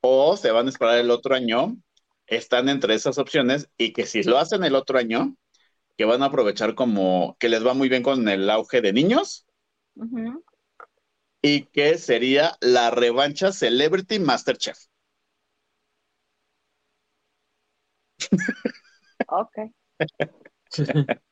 [0.00, 1.76] o se van a esperar el otro año,
[2.26, 3.68] están entre esas opciones.
[3.76, 5.36] Y que si lo hacen el otro año,
[5.98, 9.46] que van a aprovechar como que les va muy bien con el auge de niños,
[11.42, 14.78] y que sería la revancha Celebrity Masterchef.
[19.28, 19.58] Ok.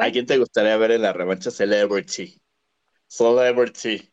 [0.00, 2.40] ¿A quién te gustaría ver en la revancha Celebrity?
[3.06, 4.10] Celebrity.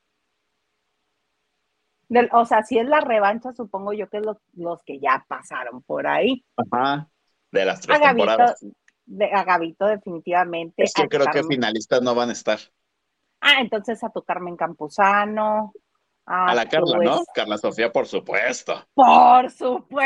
[2.32, 4.23] o sea, si es la revancha, supongo yo que es
[4.54, 6.43] los, que ya pasaron por ahí.
[6.58, 7.10] Ajá.
[7.52, 8.65] De las tres temporadas.
[9.06, 10.84] De, a Gavito, definitivamente.
[10.84, 12.60] Es que creo que finalistas no van a estar.
[13.41, 15.71] Ah, entonces a tu Carmen Campuzano.
[16.25, 17.23] A, la Carla, ¿no?
[17.34, 18.86] Carla Sofía, por supuesto.
[18.93, 20.06] Por supuesto.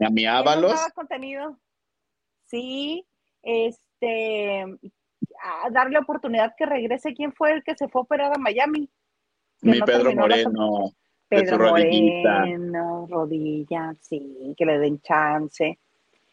[0.00, 0.80] Y a mi Ábalos.
[0.94, 1.56] contenido.
[2.46, 3.06] Sí,
[3.42, 7.14] este, a darle oportunidad que regrese.
[7.14, 8.90] ¿Quién fue el que se fue a operar a Miami?
[9.60, 10.92] Mi Pedro Moreno.
[11.28, 15.78] Pedro Moreno, rodilla, sí, que le den chance.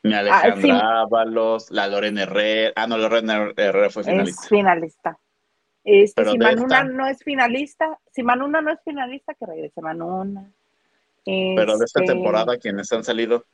[0.02, 2.74] Mi ah, Alejandra Ábalos, la Lorena Herrera.
[2.76, 4.42] Ah, no, Lorena Herrera fue finalista.
[4.42, 5.20] Es finalista.
[5.90, 10.52] Este, si Manuna no es finalista, si Manuna no es finalista, que regrese Manuna.
[11.24, 13.46] Pero de esta este, temporada, ¿quiénes han salido?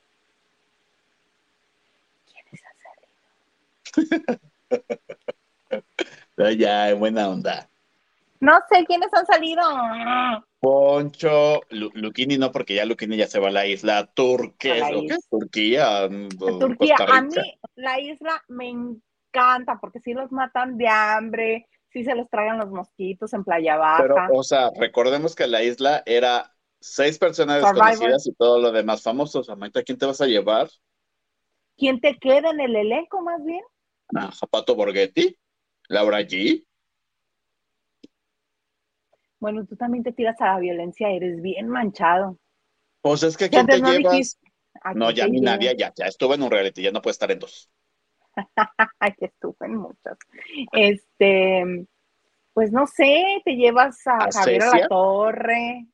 [2.26, 4.06] ¿Quiénes han
[6.36, 6.58] salido?
[6.58, 7.69] ya, buena onda.
[8.39, 9.62] No sé quiénes han salido.
[10.60, 14.89] Poncho, Luquini no, porque ya Luquini ya se va a la isla Turquía.
[15.30, 16.10] Turquía.
[16.39, 16.96] Turquía.
[17.08, 17.36] A mí
[17.76, 22.72] la isla me encanta porque si los matan de hambre, sí se les tragan los
[22.72, 24.02] mosquitos en Playa Baja.
[24.02, 26.52] Pero, o sea, recordemos que la isla era
[26.82, 29.48] seis personas desconocidas y todo lo demás famosos.
[29.50, 30.68] Amita, ¿quién te vas a llevar?
[31.78, 33.62] ¿Quién te queda en el elenco más bien?
[34.16, 35.38] Ah, Zapato Borghetti,
[35.88, 36.66] Laura G.
[39.40, 42.38] Bueno, tú también te tiras a la violencia, eres bien manchado.
[43.02, 44.40] Pues es que ¿quién te llevas?
[44.96, 47.40] no, ya ni nadie, ya, ya estuve en un reality, ya no puede estar en
[47.40, 47.70] dos.
[49.19, 50.17] que estuvo en muchas.
[50.72, 51.88] Este,
[52.54, 55.88] pues no sé, te llevas a, Javier a la Torre.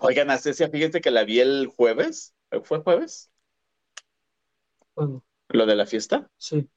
[0.00, 2.34] Oigan, a Cecia, fíjense que la vi el jueves.
[2.62, 3.30] ¿Fue jueves?
[4.96, 6.28] ¿Lo de la fiesta?
[6.36, 6.68] Sí.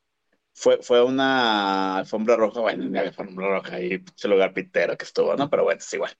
[0.53, 5.36] Fue, fue una alfombra roja, bueno, una alfombra roja y ese lugar pitero que estuvo,
[5.36, 5.49] ¿no?
[5.49, 6.12] Pero bueno, es igual.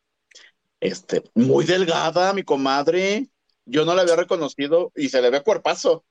[0.80, 3.30] Este, muy delgada, mi comadre.
[3.66, 6.06] Yo no la había reconocido y se le ve cuerpazo.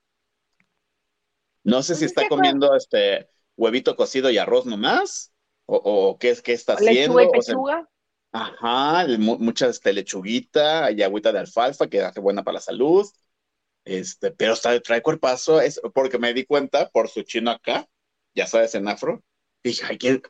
[1.67, 5.33] No sé si pues está comiendo este huevito cocido y arroz nomás,
[5.67, 7.21] o, qué es que está haciendo.
[7.21, 7.89] y pechuga.
[8.31, 13.05] ajá, mucha este, lechuguita y agüita de alfalfa que hace buena para la salud.
[13.85, 17.89] Este, pero está, trae cuerpazo, es porque me di cuenta por su chino acá,
[18.33, 19.25] ya sabes, en afro.
[19.65, 20.23] Dije, ay, qué,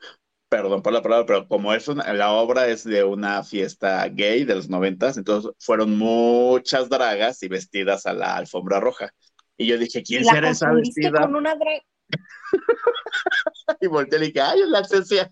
[0.48, 4.44] perdón por la palabra, pero como es una, la obra es de una fiesta gay
[4.44, 9.12] de los noventas, entonces fueron muchas dragas y vestidas a la alfombra roja.
[9.56, 11.22] Y yo dije, ¿quién será esa vestida?
[11.22, 11.56] con una
[13.80, 15.30] y volteé y dije, ay, es la Cecia.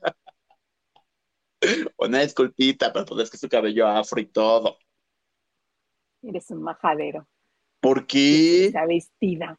[1.98, 4.78] una disculpita, pero pues es que su cabello afro y todo.
[6.22, 7.28] Eres un majadero.
[7.80, 8.66] ¿Por qué?
[8.66, 9.58] Esa vestida.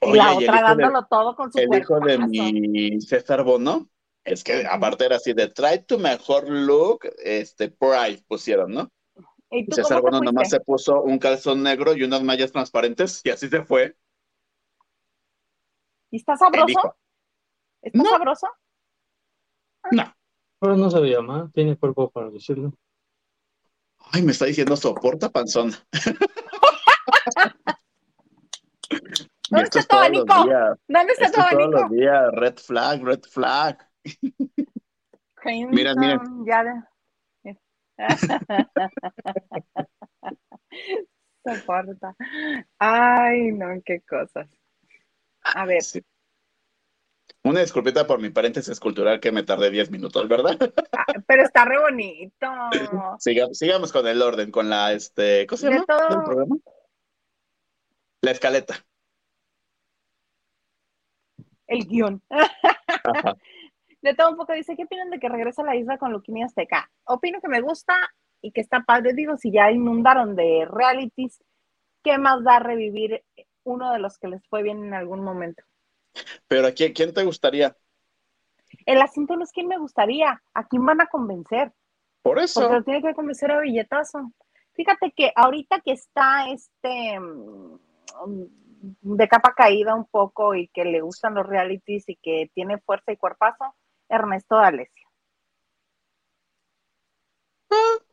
[0.00, 3.90] y la otra dándolo todo con su El hijo de mi César Bono,
[4.24, 8.90] es que aparte era así de try tu mejor look, este, Pride pusieron, ¿no?
[9.54, 13.48] ¿Y César Bono nomás se puso un calzón negro y unas mallas transparentes y así
[13.48, 13.96] se fue.
[16.10, 16.96] ¿Y está sabroso?
[17.80, 18.48] ¿Está sabroso?
[19.92, 20.12] No.
[20.58, 22.72] Pero no se veía mal, tiene cuerpo para decirlo.
[24.12, 25.78] Ay, me está diciendo soporta panzona.
[29.50, 30.34] ¿Dónde está tu abanico?
[30.88, 31.70] ¿Dónde está tu abanico?
[31.70, 33.78] Todos los días, red flag, red flag.
[35.70, 36.22] mira, mira.
[36.46, 36.90] Ya,
[41.44, 42.14] Soporta.
[42.78, 44.48] Ay, no, qué cosas.
[45.42, 45.82] A ver.
[47.42, 50.56] Una disculpita por mi paréntesis cultural que me tardé 10 minutos, ¿verdad?
[50.92, 52.46] Ah, pero está re bonito.
[53.18, 55.84] sigamos con el orden, con la, este, ¿cómo se llama?
[58.22, 58.74] La escaleta.
[61.66, 62.22] El guion.
[64.04, 66.42] De todo un poco dice, ¿qué opinan de que regresa a la isla con Luquini
[66.42, 66.90] Azteca?
[67.04, 67.94] Opino que me gusta
[68.42, 69.14] y que está padre.
[69.14, 71.42] Digo, si ya inundaron de realities,
[72.02, 73.24] ¿qué más da revivir
[73.62, 75.62] uno de los que les fue bien en algún momento?
[76.46, 77.74] Pero aquí, ¿quién te gustaría?
[78.84, 81.72] El asunto no es quién me gustaría, a quién van a convencer.
[82.20, 82.60] Por eso.
[82.60, 84.32] Porque lo tiene que convencer a billetazo.
[84.74, 87.18] Fíjate que ahorita que está este,
[89.00, 93.10] de capa caída un poco y que le gustan los realities y que tiene fuerza
[93.10, 93.74] y cuerpazo,
[94.08, 95.08] Ernesto D'Alessio.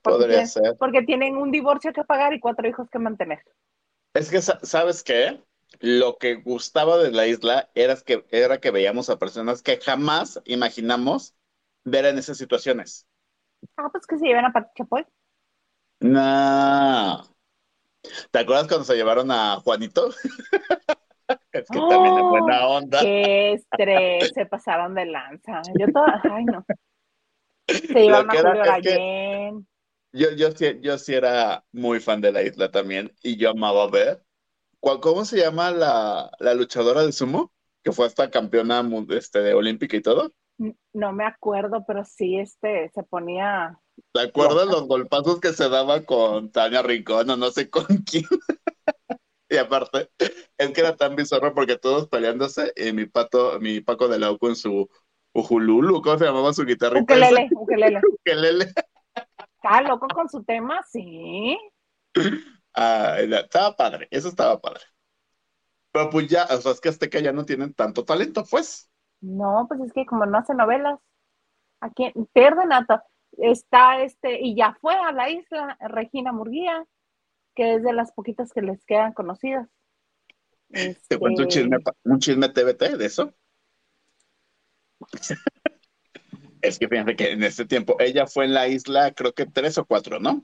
[0.01, 0.75] Podría ser.
[0.79, 3.43] Porque tienen un divorcio que pagar y cuatro hijos que mantener.
[4.13, 5.41] Es que, ¿sabes qué?
[5.79, 10.41] Lo que gustaba de la isla era que, era que veíamos a personas que jamás
[10.45, 11.35] imaginamos
[11.83, 13.07] ver en esas situaciones.
[13.77, 15.05] Ah, pues que se lleven a Pati Chapoy.
[15.99, 17.23] No.
[18.31, 20.09] ¿Te acuerdas cuando se llevaron a Juanito?
[21.53, 22.77] es que también es buena ¡Oh!
[22.77, 22.99] onda.
[23.01, 25.61] Qué estrés, se pasaron de lanza.
[25.77, 26.65] Yo toda, ay no.
[27.67, 29.67] Se llevaron a Julio Gallén.
[30.13, 33.87] Yo, yo, sí, yo sí era muy fan de la isla también y yo amaba
[33.89, 34.23] ver.
[34.79, 37.53] ¿Cuál- ¿Cómo se llama la, la luchadora de sumo?
[37.83, 40.31] Que fue hasta campeona este, de olímpica y todo.
[40.93, 43.79] No me acuerdo, pero sí, este, se ponía.
[44.13, 48.25] ¿Te acuerdas los golpazos que se daba con Tania Rincón o no sé con quién?
[49.49, 50.09] Y aparte,
[50.61, 54.47] es que era tan bizarro porque todos peleándose y mi pato, mi Paco de Lauco
[54.47, 54.89] en su
[55.33, 57.15] ujululu, ¿cómo se llamaba su guitarrita?
[57.15, 57.45] esa?
[57.53, 58.65] Ukelele, ukelele.
[59.55, 61.57] Está loco con su tema, sí.
[62.75, 64.83] Ah, estaba padre, eso estaba padre.
[65.91, 68.89] Pero pues ya, o sea, es que Azteca ya no tienen tanto talento, pues.
[69.19, 70.99] No, pues es que como no hace novelas,
[71.79, 72.85] aquí pierden a
[73.37, 76.85] Está este, y ya fue a la isla Regina Murguía,
[77.55, 79.69] que es de las poquitas que les quedan conocidas.
[80.71, 83.33] Te cuento un Este, chisme, pa- un chisme TBT de eso.
[86.61, 89.79] Es que fíjense que en ese tiempo ella fue en la isla, creo que tres
[89.79, 90.43] o cuatro, ¿no?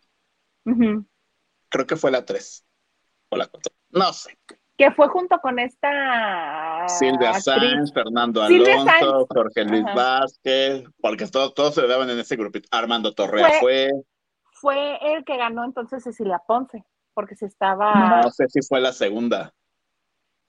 [1.69, 2.65] Creo que fue la tres
[3.29, 3.71] o la cuatro.
[3.91, 4.35] No sé.
[4.77, 7.43] Que fue junto con esta Silvia actriz.
[7.43, 9.27] Sáenz, Fernando Alonso.
[9.29, 9.93] Jorge Luis Ajá.
[9.95, 12.67] Vázquez, porque todos, todos se daban en ese grupito.
[12.71, 13.91] Armando Torrea fue.
[14.53, 18.91] Fue el que ganó entonces Cecilia Ponce, porque se estaba, No sé si fue la
[18.91, 19.53] segunda.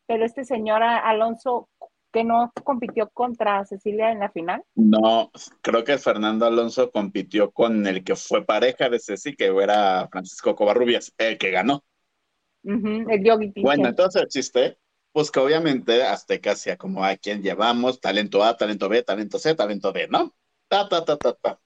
[0.08, 1.68] Pero este señor Alonso
[2.10, 4.64] que no compitió contra Cecilia en la final.
[4.74, 10.08] No, creo que Fernando Alonso compitió con el que fue pareja de Ceci, que era
[10.10, 11.84] Francisco Covarrubias, el que ganó.
[12.64, 13.52] El Yogi.
[13.60, 14.78] Bueno, entonces el chiste,
[15.12, 19.54] pues que obviamente Azteca hacía como a quien llevamos, talento A, talento B, talento C,
[19.54, 20.34] talento D, ¿no?
[20.68, 21.60] Ta, ta, ta, ta, ta.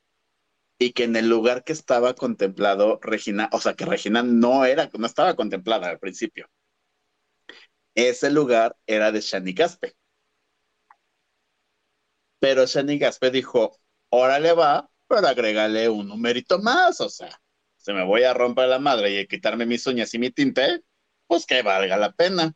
[0.77, 4.91] Y que en el lugar que estaba contemplado Regina, o sea, que Regina no era,
[4.99, 6.49] no estaba contemplada al principio.
[7.95, 9.95] Ese lugar era de Shani Gaspe.
[12.39, 13.79] Pero Shani Gaspe dijo,
[14.11, 17.41] órale va, pero agrégale un numerito más, o sea,
[17.77, 20.83] se me voy a romper la madre y quitarme mis uñas y mi tinte,
[21.27, 22.53] pues que valga la pena.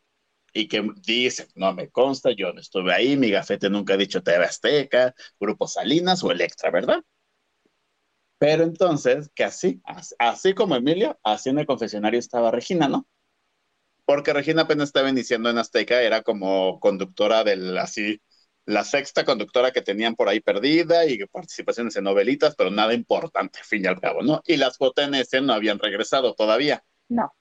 [0.55, 4.23] Y que dice, no me consta, yo no estuve ahí, mi gafete nunca ha dicho
[4.23, 7.05] TV Azteca, Grupo Salinas o Electra, ¿verdad?
[8.39, 13.07] Pero entonces, que así, así, así como Emilio, así en el confesionario estaba Regina, ¿no?
[14.07, 18.23] Porque Regina apenas estaba iniciando en Azteca, era como conductora del, así,
[18.65, 23.59] la sexta conductora que tenían por ahí perdida y participaciones en novelitas, pero nada importante,
[23.59, 24.43] al fin y al cabo, ¿no?
[24.47, 26.85] Y las JNS no habían regresado todavía.
[27.09, 27.33] No.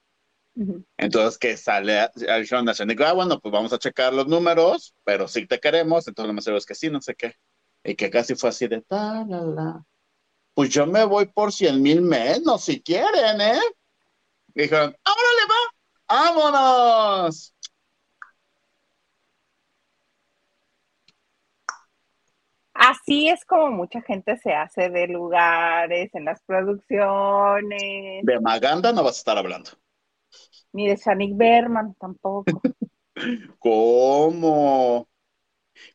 [0.98, 4.14] Entonces que sale a- a Sean Nation y digo, ah, bueno, pues vamos a checar
[4.14, 7.16] los números, pero sí te queremos, entonces lo más seguro es que sí, no sé
[7.16, 7.36] qué.
[7.84, 9.84] Y que casi fue así de, ta, la, la.
[10.54, 13.60] Pues yo me voy por 100 mil menos, si quieren, ¿eh?
[14.56, 15.55] Y dijeron, ¡órale, va!
[16.16, 17.54] ¡Vámonos!
[22.74, 29.04] Así es como mucha gente se hace de lugares en las producciones, De Maganda no
[29.06, 29.72] vas a estar hablando.
[30.74, 32.62] ni de Shanik Berman tampoco.
[33.60, 35.10] ¿Cómo?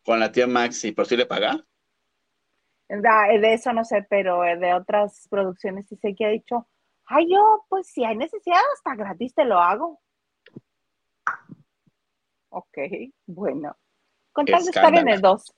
[0.04, 1.64] Con la tía Maxi, ¿pero sí le paga?
[2.88, 6.66] Da- De eso no sé, pero de otras producciones sí sé que ha dicho,
[7.06, 10.00] ay, yo, pues si hay necesidad, hasta gratis te lo hago.
[12.50, 12.78] Ok,
[13.26, 13.76] bueno.
[14.32, 15.54] Con tal de estar en el 2.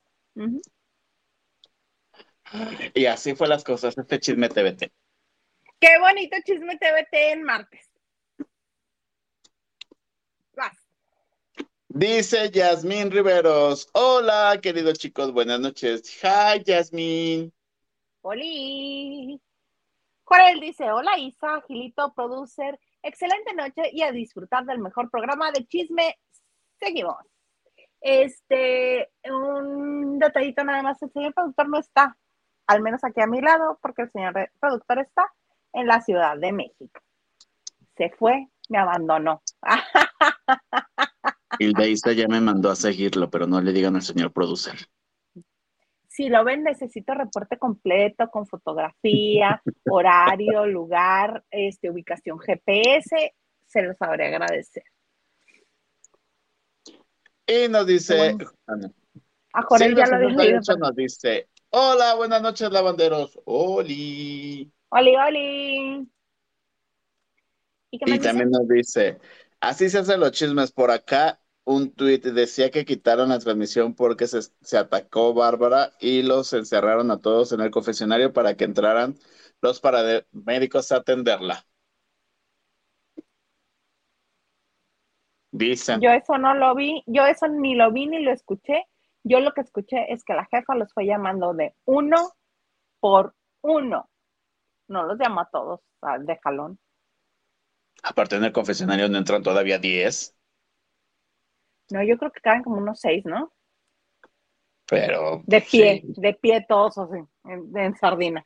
[2.94, 4.92] Y así fue las cosas, este chisme TBT.
[5.80, 7.90] Qué bonito chisme TVT en martes.
[10.54, 10.78] Vas.
[11.88, 13.88] Dice Yasmín Riveros.
[13.92, 16.02] Hola, queridos chicos, buenas noches.
[16.22, 17.52] Hi, Yasmín.
[18.22, 19.40] Oli.
[20.24, 25.66] Jorel dice, hola Isa, Gilito, producer, excelente noche y a disfrutar del mejor programa de
[25.66, 26.16] chisme.
[26.82, 27.16] Seguimos.
[28.00, 32.18] Este, un detallito nada más, el señor productor no está,
[32.66, 35.32] al menos aquí a mi lado, porque el señor productor está
[35.72, 37.00] en la Ciudad de México.
[37.96, 39.42] Se fue, me abandonó.
[41.60, 44.74] Hilda Isa ya me mandó a seguirlo, pero no le digan al señor producer.
[46.08, 53.34] Si lo ven, necesito reporte completo con fotografía, horario, lugar, este, ubicación GPS,
[53.66, 54.82] se los sabré agradecer.
[57.46, 58.36] Y nos dice.
[59.54, 63.38] A Jorel ya lo había nos dice: Hola, buenas noches, lavanderos.
[63.44, 64.72] Oli.
[64.90, 66.08] Oli, oli.
[67.90, 69.18] Y, también nos dice:
[69.60, 71.38] Así se hacen los chismes por acá.
[71.64, 77.12] Un tuit decía que quitaron la transmisión porque se, se atacó Bárbara y los encerraron
[77.12, 79.16] a todos en el confesionario para que entraran
[79.60, 81.64] los paramédicos a atenderla.
[85.52, 86.00] Dicen.
[86.00, 88.86] Yo eso no lo vi, yo eso ni lo vi ni lo escuché.
[89.22, 92.32] Yo lo que escuché es que la jefa los fue llamando de uno
[92.98, 94.10] por uno.
[94.88, 95.80] No los llamó a todos
[96.20, 96.78] de jalón.
[98.02, 100.34] Aparte en el confesionario no entran todavía diez.
[101.90, 103.52] No, yo creo que caben como unos seis, ¿no?
[104.86, 105.42] Pero.
[105.44, 108.44] De pie, de pie todos así, en, sardina.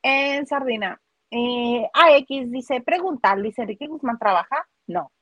[0.00, 1.00] En sardina.
[1.30, 4.66] Eh, AX dice, pregunta, dice Enrique Guzmán trabaja.
[4.86, 5.12] No.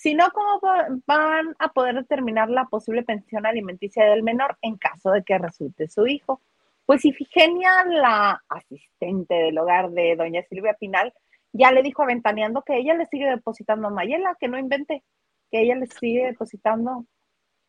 [0.00, 0.58] Si no, ¿cómo
[1.06, 5.88] van a poder determinar la posible pensión alimenticia del menor en caso de que resulte
[5.88, 6.40] su hijo?
[6.86, 11.12] Pues Ifigenia, la asistente del hogar de doña Silvia Pinal,
[11.52, 15.04] ya le dijo a Ventaneando que ella le sigue depositando a Mayela, que no invente,
[15.50, 17.04] que ella le sigue depositando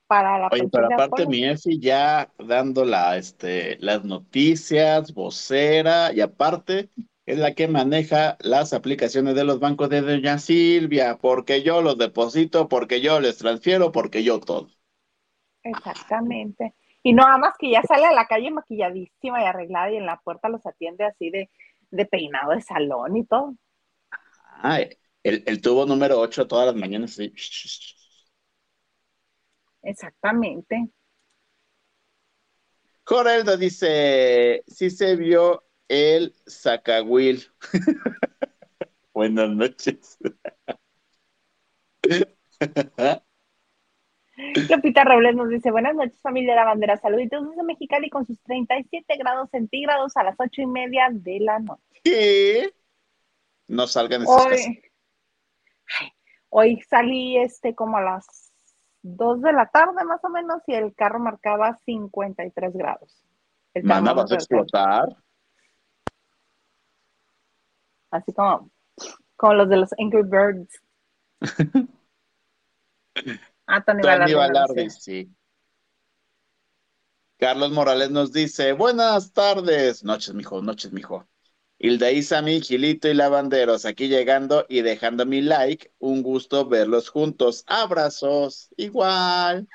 [0.07, 6.21] para la Oye, pero aparte mi Efi ya dando la, este, las noticias, vocera, y
[6.21, 6.89] aparte
[7.31, 11.97] es la que maneja las aplicaciones de los bancos de doña Silvia, porque yo los
[11.97, 14.67] deposito, porque yo les transfiero, porque yo todo.
[15.63, 16.75] Exactamente.
[17.01, 20.17] Y no, más que ya sale a la calle maquilladísima y arreglada y en la
[20.17, 21.49] puerta los atiende así de,
[21.89, 23.55] de peinado de salón y todo.
[24.61, 24.81] Ah,
[25.23, 27.13] el, tubo número 8 todas las mañanas.
[27.13, 27.33] Sí.
[29.83, 30.89] Exactamente.
[33.05, 37.43] Coreldo dice, sí se vio el Zacahuil.
[39.13, 40.17] Buenas noches.
[44.69, 48.41] Lupita Robles nos dice, buenas noches familia de la bandera, saluditos desde Mexicali con sus
[48.43, 52.01] 37 grados centígrados a las ocho y media de la noche.
[52.03, 52.73] ¿Qué?
[53.67, 54.81] No salgan hoy,
[56.49, 58.53] hoy salí este como a las
[59.01, 63.23] 2 de la tarde más o menos y el carro marcaba 53 grados.
[63.83, 65.09] Mana, ¿vas a explotar?
[68.11, 68.69] Así como,
[69.37, 70.81] como los de los Angry Birds.
[73.67, 75.29] ah, Tony, Tony sí.
[77.37, 81.27] Carlos Morales nos dice, buenas tardes, noches, mijo, noches, mijo.
[81.79, 85.91] Hilda Isami, Gilito y Lavanderos, aquí llegando y dejando mi like.
[85.97, 87.63] Un gusto verlos juntos.
[87.65, 89.67] Abrazos, igual.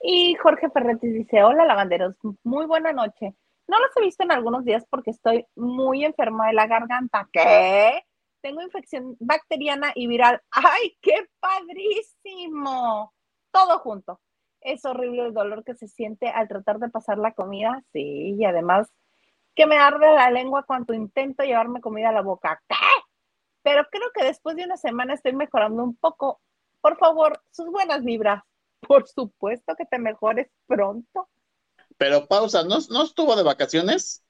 [0.00, 3.36] Y Jorge Ferretti dice, hola Lavanderos, muy buena noche.
[3.68, 7.28] No los he visto en algunos días porque estoy muy enferma de la garganta.
[7.32, 8.02] ¿Qué?
[8.40, 10.40] Tengo infección bacteriana y viral.
[10.50, 13.12] ¡Ay, qué padrísimo!
[13.50, 14.20] Todo junto.
[14.60, 17.82] Es horrible el dolor que se siente al tratar de pasar la comida.
[17.92, 18.90] Sí, y además
[19.54, 22.62] que me arde la lengua cuando intento llevarme comida a la boca.
[22.68, 22.76] ¿Qué?
[23.62, 26.40] Pero creo que después de una semana estoy mejorando un poco.
[26.80, 28.42] Por favor, sus buenas vibras.
[28.80, 31.28] Por supuesto que te mejores pronto.
[31.98, 34.24] Pero pausa, ¿no, ¿no estuvo de vacaciones?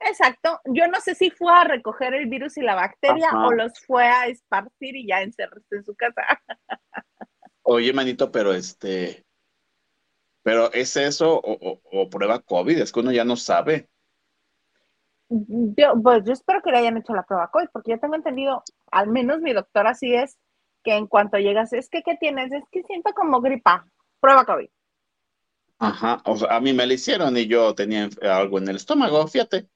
[0.00, 0.60] Exacto.
[0.66, 4.04] Yo no sé si fue a recoger el virus y la bacteria o los fue
[4.04, 6.22] a esparcir y ya encerrarse en su casa.
[7.62, 9.24] Oye, manito, pero este,
[10.42, 13.88] pero es eso o, o, prueba COVID, es que uno ya no sabe.
[15.28, 18.62] Yo, pues yo espero que le hayan hecho la prueba COVID, porque yo tengo entendido,
[18.90, 20.36] al menos mi doctor así es,
[20.82, 22.52] que en cuanto llegas, es que, ¿qué tienes?
[22.52, 23.86] Es que siento como gripa,
[24.20, 24.68] prueba COVID.
[25.82, 29.26] Ajá, o sea, a mí me la hicieron y yo tenía algo en el estómago,
[29.26, 29.68] fíjate.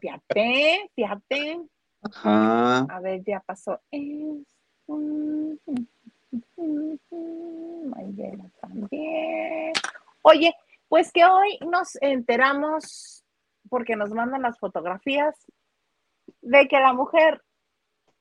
[0.00, 1.60] Fíjate, fíjate.
[2.02, 2.80] Ajá.
[2.80, 3.80] A ver, ya pasó.
[3.90, 4.02] Es...
[8.60, 9.72] también.
[10.20, 10.54] Oye,
[10.88, 13.24] pues que hoy nos enteramos
[13.70, 15.34] porque nos mandan las fotografías
[16.42, 17.42] de que la mujer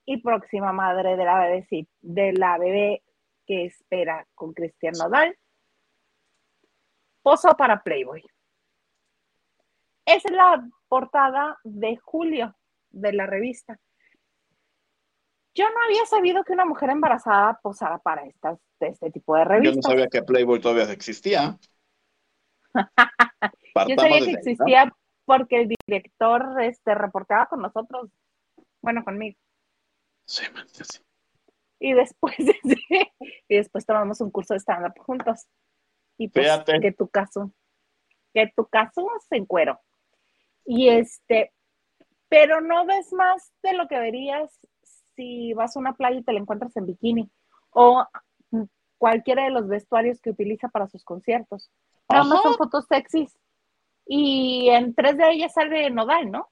[0.05, 3.03] y próxima madre de la bebé, de la bebé
[3.45, 5.35] que espera con Cristian Nodal,
[7.25, 8.23] posó para Playboy.
[10.05, 12.55] Esa es la portada de julio
[12.91, 13.79] de la revista.
[15.55, 19.75] Yo no había sabido que una mujer embarazada posara para estas, este tipo de revistas.
[19.75, 21.57] Yo no sabía que Playboy todavía existía.
[23.87, 24.95] Yo sabía que existía
[25.25, 28.11] porque el director este, reportaba con nosotros,
[28.83, 29.35] bueno, conmigo.
[30.25, 30.99] Sí, man, sí.
[31.79, 32.35] Y después,
[33.49, 35.47] y después tomamos un curso de stand-up juntos.
[36.17, 36.47] Y pues,
[36.81, 37.51] que tu caso,
[38.33, 39.79] que tu caso se encuero.
[40.65, 41.51] Y este,
[42.29, 44.59] pero no ves más de lo que verías
[45.15, 47.29] si vas a una playa y te la encuentras en bikini.
[47.71, 48.05] O
[48.97, 51.69] cualquiera de los vestuarios que utiliza para sus conciertos.
[52.09, 53.37] Nada más son fotos sexys.
[54.05, 56.49] Y en tres de ellas sale Nodal, ¿no?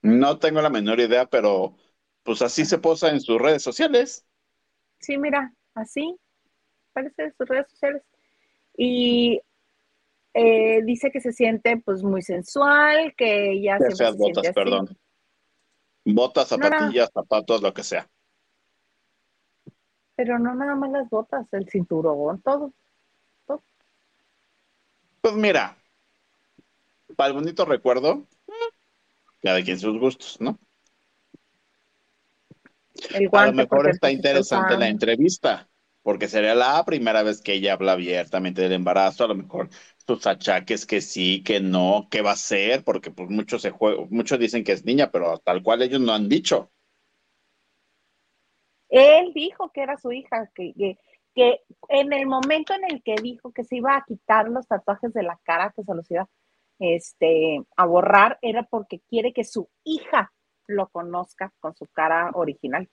[0.00, 1.76] No tengo la menor idea, pero
[2.22, 4.26] pues así se posa en sus redes sociales.
[5.00, 6.16] Sí, mira, así
[6.92, 8.02] parece en sus redes sociales.
[8.76, 9.40] Y
[10.34, 14.96] eh, dice que se siente pues muy sensual, que ya se seas botas, perdón.
[16.04, 18.08] Botas, zapatillas, zapatos, lo que sea.
[20.16, 22.72] Pero no nada más las botas, el cinturón, todo.
[23.46, 23.62] todo.
[25.20, 25.76] Pues mira,
[27.16, 28.26] para el bonito recuerdo,
[29.42, 30.58] cada quien sus gustos, ¿no?
[33.32, 35.68] a lo mejor está interesante la entrevista,
[36.02, 39.68] porque sería la primera vez que ella habla abiertamente del embarazo, a lo mejor
[40.06, 43.72] sus achaques que sí, que no, qué va a ser, porque pues muchos se
[44.10, 46.70] muchos dicen que es niña, pero tal cual ellos no han dicho.
[48.88, 50.98] Él dijo que era su hija, que, que,
[51.34, 55.14] que, en el momento en el que dijo que se iba a quitar los tatuajes
[55.14, 56.28] de la cara, que se los iba
[56.78, 60.32] este, a borrar, era porque quiere que su hija
[60.66, 62.88] lo conozca con su cara original.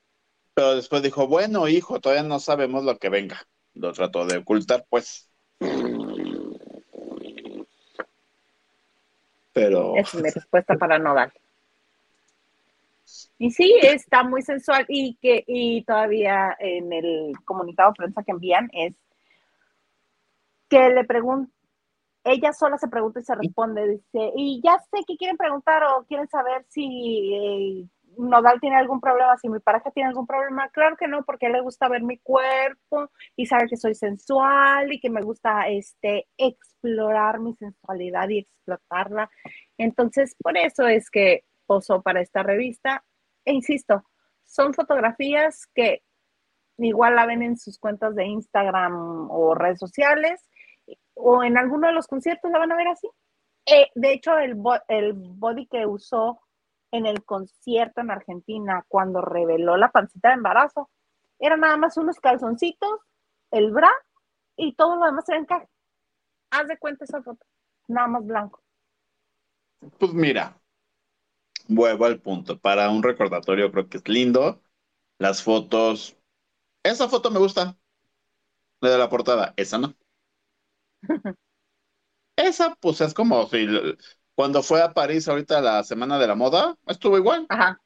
[0.59, 3.47] Pero después dijo, bueno, hijo, todavía no sabemos lo que venga.
[3.75, 5.31] Lo trató de ocultar, pues.
[9.53, 9.95] Pero...
[9.95, 11.31] Es mi respuesta para no dar.
[13.37, 18.31] Y sí, está muy sensual y que y todavía en el comunicado de prensa que
[18.31, 18.95] envían es
[20.67, 21.49] que le pregunta
[22.25, 26.03] ella sola se pregunta y se responde, dice, y ya sé que quieren preguntar o
[26.03, 27.87] quieren saber si eh,
[28.19, 30.69] Nodal tiene algún problema, si mi pareja tiene algún problema.
[30.69, 34.91] Claro que no, porque él le gusta ver mi cuerpo y sabe que soy sensual
[34.91, 39.29] y que me gusta este, explorar mi sensualidad y explotarla.
[39.77, 43.05] Entonces, por eso es que posó para esta revista.
[43.45, 44.03] E insisto,
[44.43, 46.03] son fotografías que
[46.77, 50.49] igual la ven en sus cuentas de Instagram o redes sociales
[51.13, 53.09] o en alguno de los conciertos la van a ver así.
[53.65, 56.41] Eh, de hecho, el body que usó
[56.91, 60.89] en el concierto en Argentina cuando reveló la pancita de embarazo,
[61.39, 62.99] era nada más unos calzoncitos,
[63.51, 63.89] el bra
[64.57, 65.67] y todo lo demás era encaje.
[66.51, 67.45] Haz de cuenta esa foto,
[67.87, 68.61] nada más blanco.
[69.99, 70.59] Pues mira,
[71.67, 72.59] vuelvo al punto.
[72.59, 74.61] Para un recordatorio creo que es lindo.
[75.19, 76.17] Las fotos.
[76.83, 77.79] Esa foto me gusta.
[78.81, 79.53] La de la portada.
[79.57, 79.95] Esa no.
[82.35, 83.67] Esa, pues es como si
[84.39, 87.45] cuando fue a París ahorita la semana de la moda, estuvo igual.
[87.49, 87.81] Ajá.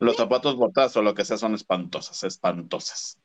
[0.00, 3.16] Los zapatos botados o lo que sea son espantosas, espantosas.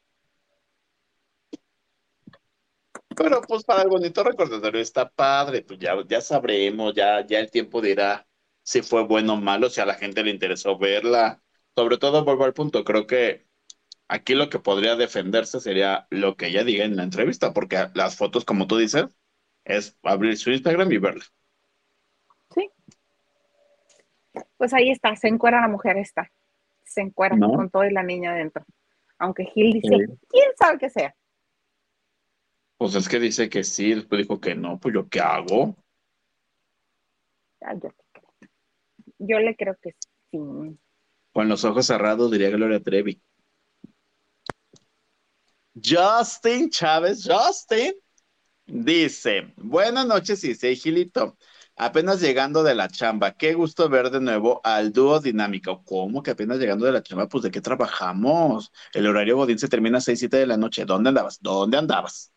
[3.16, 7.50] Pero pues para el bonito recordatorio está padre, pues ya, ya sabremos, ya, ya el
[7.50, 8.28] tiempo dirá
[8.62, 11.42] si fue bueno o malo, si a la gente le interesó verla.
[11.76, 13.48] Sobre todo, vuelvo al punto, creo que
[14.10, 18.16] aquí lo que podría defenderse sería lo que ella diga en la entrevista, porque las
[18.16, 19.08] fotos, como tú dices,
[19.66, 21.26] es abrir su Instagram y verla.
[22.54, 22.70] Sí.
[24.58, 26.32] Pues ahí está, se encuera la mujer esta.
[26.84, 28.66] Se encuera con todo y la niña adentro.
[29.20, 29.96] Aunque Gil dice,
[30.30, 31.16] ¿quién sabe qué sea?
[32.78, 35.76] Pues es que dice que sí, después dijo que no, pues yo qué hago.
[37.82, 37.90] yo,
[39.18, 39.94] yo le creo que
[40.32, 40.38] sí.
[41.34, 43.22] Con los ojos cerrados diría Gloria Trevi.
[45.84, 47.94] Justin Chávez, Justin,
[48.66, 51.38] dice, buenas noches, dice Gilito.
[51.80, 55.84] Apenas llegando de la chamba, qué gusto ver de nuevo al dúo dinámico.
[55.86, 57.28] ¿Cómo que apenas llegando de la chamba?
[57.28, 58.72] Pues de qué trabajamos.
[58.96, 60.86] El horario Godín se termina a 6, 7 de la noche.
[60.86, 61.40] ¿Dónde andabas?
[61.40, 62.34] ¿Dónde andabas?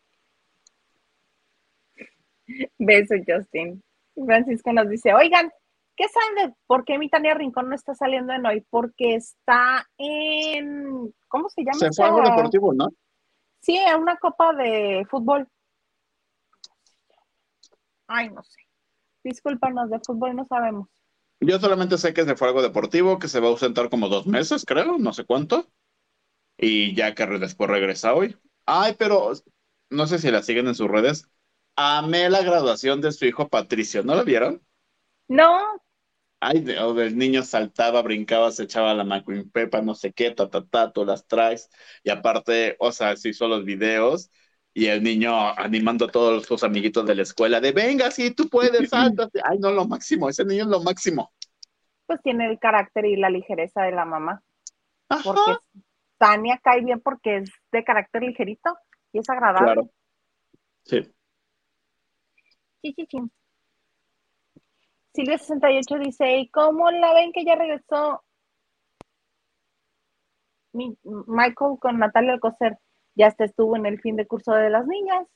[2.77, 3.83] Beso, Justin.
[4.27, 5.51] Francisco nos dice, oigan,
[5.97, 8.67] ¿qué saben de por qué mi Tania Rincón no está saliendo en hoy?
[8.69, 11.79] Porque está en, ¿cómo se llama?
[11.79, 12.91] Se fue algo deportivo, ¿no?
[13.63, 15.49] Sí, en una copa de fútbol.
[18.07, 18.70] Ay, no sé.
[19.25, 20.89] Discúlpanos, de fútbol no sabemos.
[21.41, 24.27] Yo solamente sé que se fue algo deportivo, que se va a ausentar como dos
[24.27, 25.71] meses, creo, no sé cuánto.
[26.59, 28.37] Y ya que después regresa hoy.
[28.67, 29.33] Ay, pero
[29.89, 31.27] no sé si la siguen en sus redes.
[31.77, 34.63] Amé la graduación de su hijo Patricio, ¿no lo vieron?
[35.29, 35.81] No.
[36.41, 40.65] Ay, el niño saltaba, brincaba, se echaba la McQueen Pepa, no sé qué, ta, ta,
[40.67, 41.69] ta, tú las traes.
[42.03, 44.31] Y aparte, o sea, se hizo los videos
[44.73, 48.49] y el niño animando a todos sus amiguitos de la escuela de venga, sí, tú
[48.49, 49.29] puedes, salta.
[49.45, 51.33] Ay, no, lo máximo, ese niño es lo máximo.
[52.07, 54.43] Pues tiene el carácter y la ligereza de la mamá.
[55.25, 55.57] Porque
[56.19, 58.77] Tania cae bien porque es de carácter ligerito
[59.13, 59.65] y es agradable.
[59.65, 59.91] Claro.
[60.85, 61.13] Sí.
[62.83, 63.19] Sí, sí, sí.
[65.13, 68.23] Silvia68 dice, ¿y cómo la ven que ya regresó
[70.73, 72.79] Michael con Natalia Alcocer?
[73.21, 75.27] Ya hasta estuvo en el fin de curso de las niñas.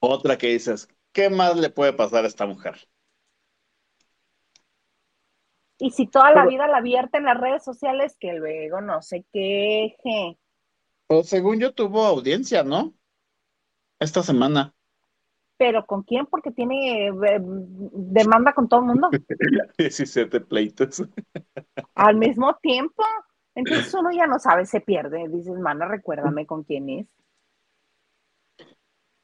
[0.00, 2.88] Otra que dices, ¿qué más le puede pasar a esta mujer?
[5.78, 9.26] Y si toda la vida la vierte en las redes sociales, que luego no se
[9.30, 10.38] queje.
[11.06, 12.94] Pues según yo tuvo audiencia, ¿no?
[14.00, 14.74] Esta semana.
[15.58, 16.24] ¿Pero con quién?
[16.24, 19.10] Porque tiene eh, demanda con todo el mundo.
[19.78, 21.02] 17 pleitos.
[21.94, 23.02] Al mismo tiempo.
[23.56, 25.26] Entonces uno ya no sabe, se pierde.
[25.28, 27.06] Dices, mana, recuérdame con quién es.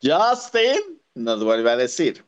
[0.03, 2.27] Justin nos vuelve a decir,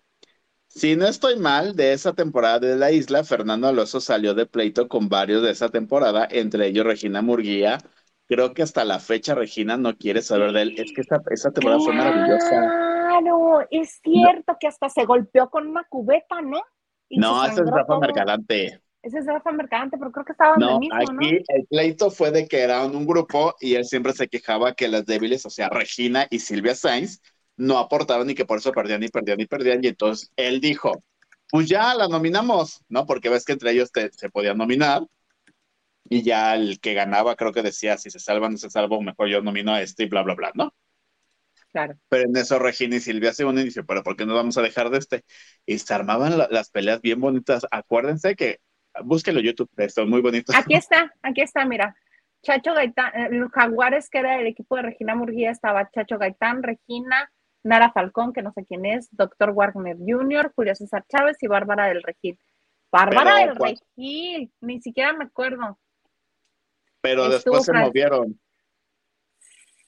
[0.68, 4.86] si no estoy mal, de esa temporada de la isla, Fernando Alonso salió de pleito
[4.86, 7.78] con varios de esa temporada, entre ellos Regina Murguía.
[8.26, 10.74] Creo que hasta la fecha Regina no quiere saber de él.
[10.78, 12.48] Es que esa, temporada fue maravillosa.
[12.48, 16.62] Claro, es cierto que hasta se golpeó con una cubeta, ¿no?
[17.10, 18.83] no, ese es Rafa Mercadante.
[19.04, 22.30] Ese es Rafa Mercadante, pero creo que estaba no, el mismo, aquí el pleito fue
[22.30, 25.68] de que eran un grupo y él siempre se quejaba que las débiles, o sea,
[25.68, 27.20] Regina y Silvia Sainz,
[27.58, 29.84] no aportaban y que por eso perdían y perdían y perdían.
[29.84, 31.04] Y entonces él dijo,
[31.50, 33.04] pues ya la nominamos, ¿no?
[33.04, 35.02] Porque ves que entre ellos se podían nominar.
[36.08, 39.28] Y ya el que ganaba creo que decía, si se salvan, no se salvan, mejor
[39.28, 40.74] yo nomino a este y bla, bla, bla, ¿no?
[41.72, 41.94] Claro.
[42.08, 44.56] Pero en eso Regina y Silvia se unen y dicen, pero ¿por qué no vamos
[44.56, 45.24] a dejar de este?
[45.66, 47.66] Y se armaban las peleas bien bonitas.
[47.70, 48.60] Acuérdense que,
[49.02, 50.54] búsquelo YouTube, son muy bonitos.
[50.54, 51.96] Aquí está, aquí está, mira.
[52.42, 56.62] Chacho Gaitán, eh, los Jaguares, que era el equipo de Regina Murguía, estaba Chacho Gaitán,
[56.62, 57.32] Regina,
[57.62, 61.86] Nara Falcón, que no sé quién es, Doctor Wagner Jr., Julio César Chávez y Bárbara
[61.86, 62.38] del Regil.
[62.92, 65.78] Bárbara del Regil, ni siquiera me acuerdo.
[67.00, 68.38] Pero después se movieron.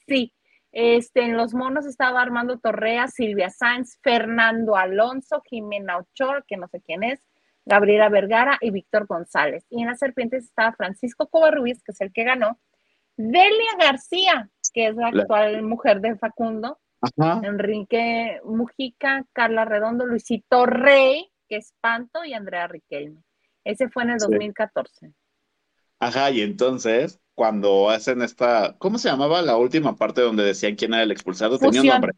[0.09, 0.33] Sí,
[0.73, 6.69] este, en los monos estaba Armando Torrea, Silvia Sáenz, Fernando Alonso, Jimena Ochoa, que no
[6.69, 7.21] sé quién es,
[7.67, 9.67] Gabriela Vergara y Víctor González.
[9.69, 12.59] Y en las serpientes estaba Francisco Covarrubias, que es el que ganó,
[13.17, 16.79] Delia García, que es la actual mujer de Facundo,
[17.43, 23.23] Enrique Mujica, Carla Redondo, Luisito Rey, que es Panto, y Andrea Riquelme.
[23.65, 25.13] Ese fue en el 2014.
[25.99, 30.95] Ajá, y entonces, cuando hacen esta, ¿cómo se llamaba la última parte donde decían quién
[30.95, 31.59] era el expulsado?
[31.59, 32.13] Tenía un nombre.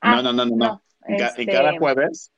[0.00, 0.82] Ah, no, no, no, no.
[1.06, 2.32] Este cada jueves,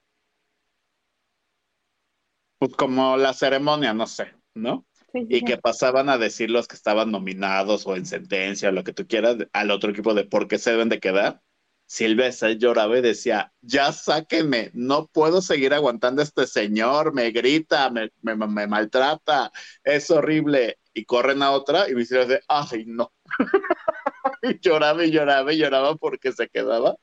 [2.59, 4.87] pues como la ceremonia, no sé, ¿no?
[5.29, 8.93] y que pasaban a decir los que estaban nominados o en sentencia, o lo que
[8.93, 11.41] tú quieras, al otro equipo de por qué se deben de quedar.
[11.87, 17.91] Silvia lloraba y decía, ya sáquenme, no puedo seguir aguantando a este señor, me grita,
[17.91, 19.53] me, me, maltrata,
[19.85, 20.79] es horrible.
[20.93, 23.13] Y corren a otra y me dice, ay, no.
[24.43, 26.97] y lloraba y lloraba y lloraba porque se quedaba.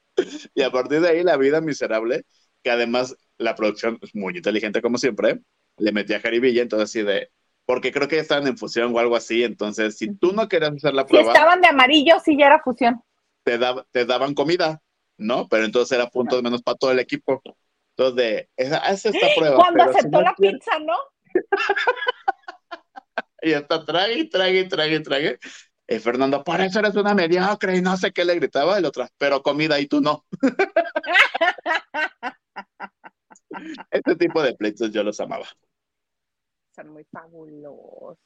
[0.54, 2.26] Y a partir de ahí la vida miserable,
[2.62, 5.42] que además la producción es muy inteligente como siempre,
[5.78, 7.30] le metía a Jaribilla, entonces así de,
[7.66, 10.94] porque creo que estaban en fusión o algo así, entonces si tú no querías hacer
[10.94, 11.26] la prueba...
[11.26, 13.02] Si estaban de amarillo, sí ya era fusión
[13.44, 13.60] te,
[13.92, 14.82] te daban comida,
[15.18, 15.48] ¿no?
[15.48, 17.42] Pero entonces era punto de menos para todo el equipo.
[17.96, 19.58] Entonces, de, haz esta prueba.
[19.58, 20.96] Cuando aceptó la pizza, ¿no?
[23.42, 25.40] y hasta trague, trague, trague, trague.
[25.86, 29.06] Eh, Fernando, por eso eres una mediocre y no sé qué le gritaba el otro,
[29.18, 30.26] pero comida y tú no.
[33.92, 35.46] este tipo de pleitos yo los amaba.
[36.76, 38.18] Son muy fabulosos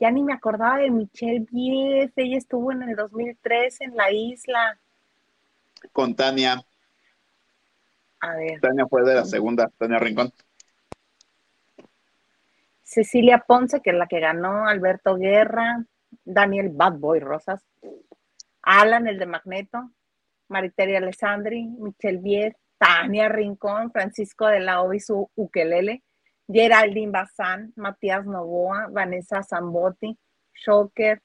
[0.00, 4.80] ya ni me acordaba de Michelle Bies, ella estuvo en el 2003 en la isla.
[5.92, 6.64] Con Tania.
[8.20, 8.60] A ver.
[8.60, 10.32] Tania fue de la segunda, Tania Rincón.
[12.82, 15.84] Cecilia Ponce, que es la que ganó, Alberto Guerra,
[16.24, 17.62] Daniel Bad Boy Rosas,
[18.62, 19.90] Alan, el de Magneto,
[20.48, 26.02] Mariteria Alessandri, Michelle Bies, Tania Rincón, Francisco de la Obi, su ukelele,
[26.48, 30.16] Geraldine Bazán, Matías Novoa, Vanessa Zambotti,
[30.54, 31.20] Shocker.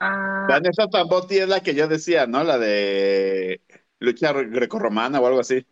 [0.00, 2.42] Uh, Vanessa Zambotti es la que yo decía, ¿no?
[2.44, 3.60] La de
[3.98, 5.66] lucha grecorromana o algo así.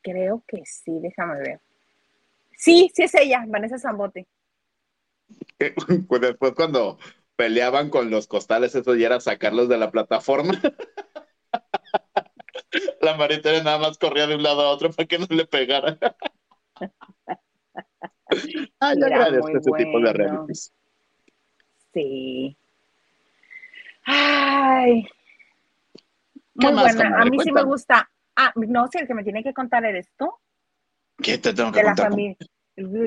[0.00, 1.60] Creo que sí, déjame ver.
[2.56, 4.26] Sí, sí es ella, Vanessa Zambotti.
[6.08, 6.98] Pues después cuando
[7.36, 10.54] peleaban con los costales, eso ya era sacarlos de la plataforma.
[13.00, 15.98] la Maritere nada más corría de un lado a otro para que no le pegara.
[18.78, 20.72] Ah, yo agradezco ese tipo de realities.
[21.92, 22.56] Sí.
[24.04, 25.06] Ay.
[26.54, 27.20] Muy buena.
[27.20, 28.08] A mí sí me gusta.
[28.36, 30.30] Ah, no sé, el que me tiene que contar eres tú.
[31.20, 32.12] ¿Qué te tengo que contar?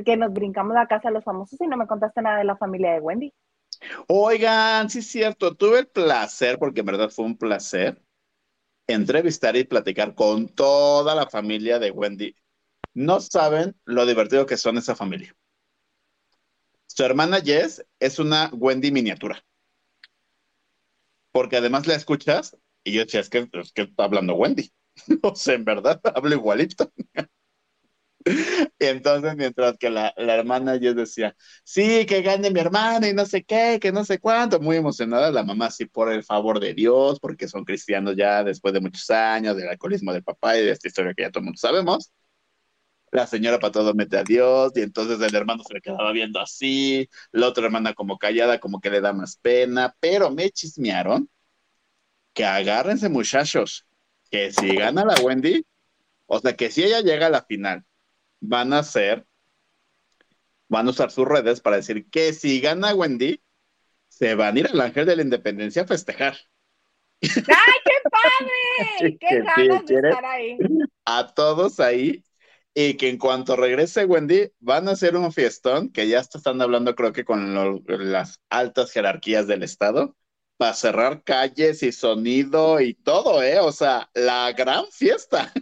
[0.06, 2.56] que nos brincamos a casa de los famosos y no me contaste nada de la
[2.56, 3.34] familia de Wendy.
[4.08, 8.00] Oigan, sí es cierto, tuve el placer, porque en verdad fue un placer,
[8.88, 12.36] entrevistar y platicar con toda la familia de Wendy.
[12.94, 15.36] No saben lo divertido que son esa familia.
[16.86, 19.44] Su hermana Jess es una Wendy miniatura.
[21.32, 24.72] porque además la escuchas y yo decía, es que, es que está hablando Wendy.
[25.24, 26.92] o sea, en verdad, hablo igualito.
[28.80, 33.14] Y entonces, mientras que la, la, hermana yo decía, sí, que gane mi hermana y
[33.14, 36.60] no sé qué, que no sé cuánto, muy emocionada, la mamá sí por el favor
[36.60, 40.64] de Dios, porque son cristianos ya después de muchos años, del alcoholismo del papá y
[40.64, 42.12] de esta historia que ya todo el mundo sabemos.
[43.12, 46.40] La señora para todo mete a Dios y entonces el hermano se le quedaba viendo
[46.40, 51.30] así, la otra hermana como callada, como que le da más pena, pero me chismearon
[52.34, 53.86] que agárrense muchachos,
[54.32, 55.64] que si gana la Wendy,
[56.26, 57.86] o sea, que si ella llega a la final
[58.44, 59.26] van a hacer,
[60.68, 63.42] van a usar sus redes para decir que si gana Wendy,
[64.10, 66.38] se van a ir al Ángel de la Independencia a festejar.
[67.22, 67.32] ¡Ay,
[67.86, 69.18] qué padre!
[69.20, 70.58] ¡Qué ganas de estar ahí!
[71.06, 72.24] A todos ahí.
[72.76, 76.96] Y que en cuanto regrese Wendy, van a hacer un fiestón, que ya están hablando
[76.96, 77.54] creo que con
[77.86, 80.18] las altas jerarquías del Estado,
[80.58, 83.60] para cerrar calles y sonido y todo, ¿eh?
[83.60, 85.54] O sea, la gran fiesta.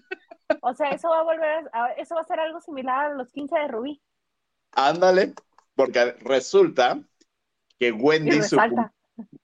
[0.62, 3.32] O sea, eso va a volver, a, eso va a ser algo similar a los
[3.32, 4.02] 15 de Rubí.
[4.74, 5.34] Ándale,
[5.76, 7.00] porque resulta
[7.80, 8.58] que Wendy, su,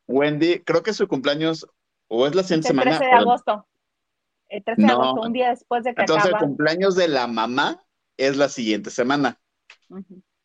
[0.08, 1.68] Wendy, creo que su cumpleaños,
[2.08, 2.91] o es la siguiente semana.
[2.91, 3.68] El 13 de agosto.
[4.49, 7.84] El 13 de agosto, un día después de que Entonces, el cumpleaños de la mamá
[8.16, 9.39] es la siguiente semana.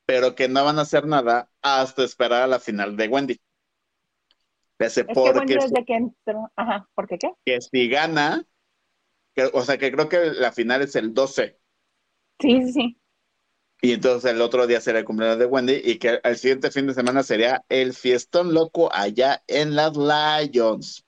[0.06, 3.40] Pero que no van a hacer nada hasta esperar a la final de Wendy.
[4.76, 7.32] Pese es porque que Wendy desde que entró, ajá, ¿por qué qué?
[7.44, 8.44] Que si gana,
[9.52, 11.58] o sea, que creo que la final es el 12.
[12.40, 12.98] Sí, sí, sí.
[13.84, 16.86] Y entonces el otro día será el cumpleaños de Wendy y que el siguiente fin
[16.86, 21.04] de semana sería el fiestón loco allá en las Lions.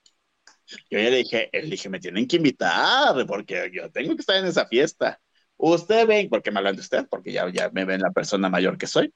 [0.91, 4.37] Yo ya le dije, le dije, me tienen que invitar porque yo tengo que estar
[4.37, 5.21] en esa fiesta.
[5.57, 8.77] Usted ven, porque me hablan de usted, porque ya, ya me ven la persona mayor
[8.77, 9.13] que soy.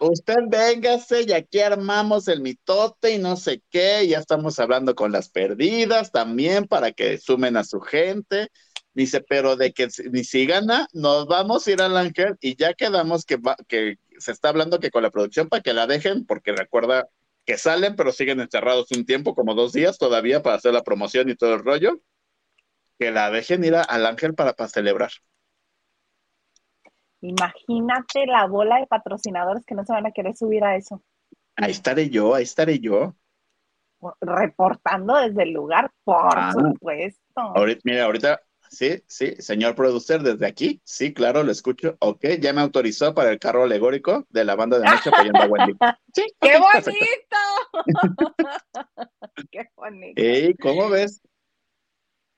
[0.00, 5.12] Usted véngase y aquí armamos el mitote y no sé qué, ya estamos hablando con
[5.12, 8.48] las perdidas también para que sumen a su gente.
[8.92, 12.74] Dice, pero de que ni si gana, nos vamos a ir al ángel y ya
[12.74, 13.38] quedamos que,
[13.68, 17.08] que se está hablando que con la producción para que la dejen, porque recuerda
[17.46, 21.30] que salen, pero siguen encerrados un tiempo, como dos días todavía para hacer la promoción
[21.30, 22.00] y todo el rollo,
[22.98, 25.10] que la dejen ir al ángel para, para celebrar.
[27.22, 31.02] Imagínate la bola de patrocinadores que no se van a querer subir a eso.
[31.56, 33.14] Ahí estaré yo, ahí estaré yo.
[34.20, 36.52] Reportando desde el lugar, por ah.
[36.52, 37.20] supuesto.
[37.36, 38.40] Ahorita, mira, ahorita,
[38.70, 41.98] sí, sí, señor producer, desde aquí, sí, claro, lo escucho.
[42.00, 45.46] Ok, ya me autorizó para el carro alegórico de la banda de noche apoyando a
[45.46, 45.74] Wendy.
[46.14, 47.36] Sí, ¡Qué bonito!
[49.50, 50.20] ¡Qué bonito!
[50.20, 51.20] ¿Y ¿Cómo ves?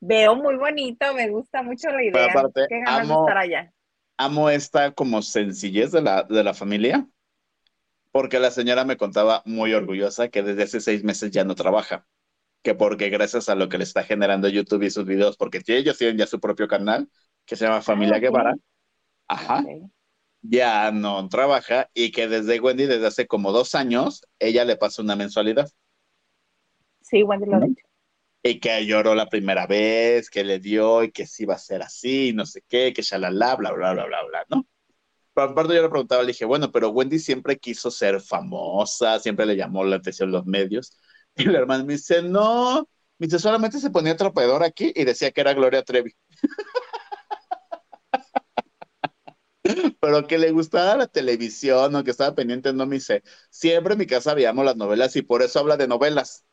[0.01, 2.27] Veo muy bonito, me gusta mucho la idea.
[2.27, 3.73] aparte, Qué ganas de estar allá
[4.17, 7.09] amo esta como sencillez de la, de la familia,
[8.11, 12.07] porque la señora me contaba muy orgullosa que desde hace seis meses ya no trabaja,
[12.63, 15.99] que porque gracias a lo que le está generando YouTube y sus videos, porque ellos
[15.99, 17.09] tienen ya su propio canal,
[17.45, 18.55] que se llama Familia ah, Guevara,
[19.29, 19.65] ajá,
[20.43, 25.03] ya no trabaja y que desde Wendy, desde hace como dos años, ella le pasa
[25.03, 25.69] una mensualidad.
[27.01, 27.92] Sí, Wendy lo ha dicho
[28.43, 31.83] y que lloró la primera vez, que le dio y que sí iba a ser
[31.83, 34.67] así, no sé qué, que shalala, bla, bla, bla, bla, bla, ¿no?
[35.35, 39.47] Pero aparte yo le preguntaba, le dije, bueno, pero Wendy siempre quiso ser famosa, siempre
[39.47, 40.99] le llamó la atención los medios.
[41.37, 42.89] Y la hermana me dice, no,
[43.19, 46.15] me dice, solamente se ponía tropeador aquí y decía que era Gloria Trevi.
[50.01, 53.99] pero que le gustaba la televisión o que estaba pendiente, no me dice, siempre en
[54.01, 56.45] mi casa veíamos las novelas y por eso habla de novelas.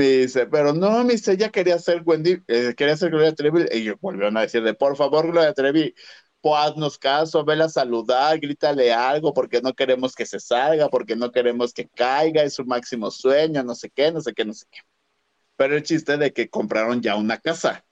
[0.00, 3.66] Dice, pero no, me dice, ella quería ser Wendy, eh, quería ser Gloria Trevi.
[3.70, 5.94] Y volvieron a decirle, por favor, Gloria Trevi,
[6.40, 11.16] pues haznos caso, vela a saludar, grítale algo, porque no queremos que se salga, porque
[11.16, 14.54] no queremos que caiga, es su máximo sueño, no sé qué, no sé qué, no
[14.54, 14.80] sé qué.
[15.56, 17.84] Pero el chiste de que compraron ya una casa.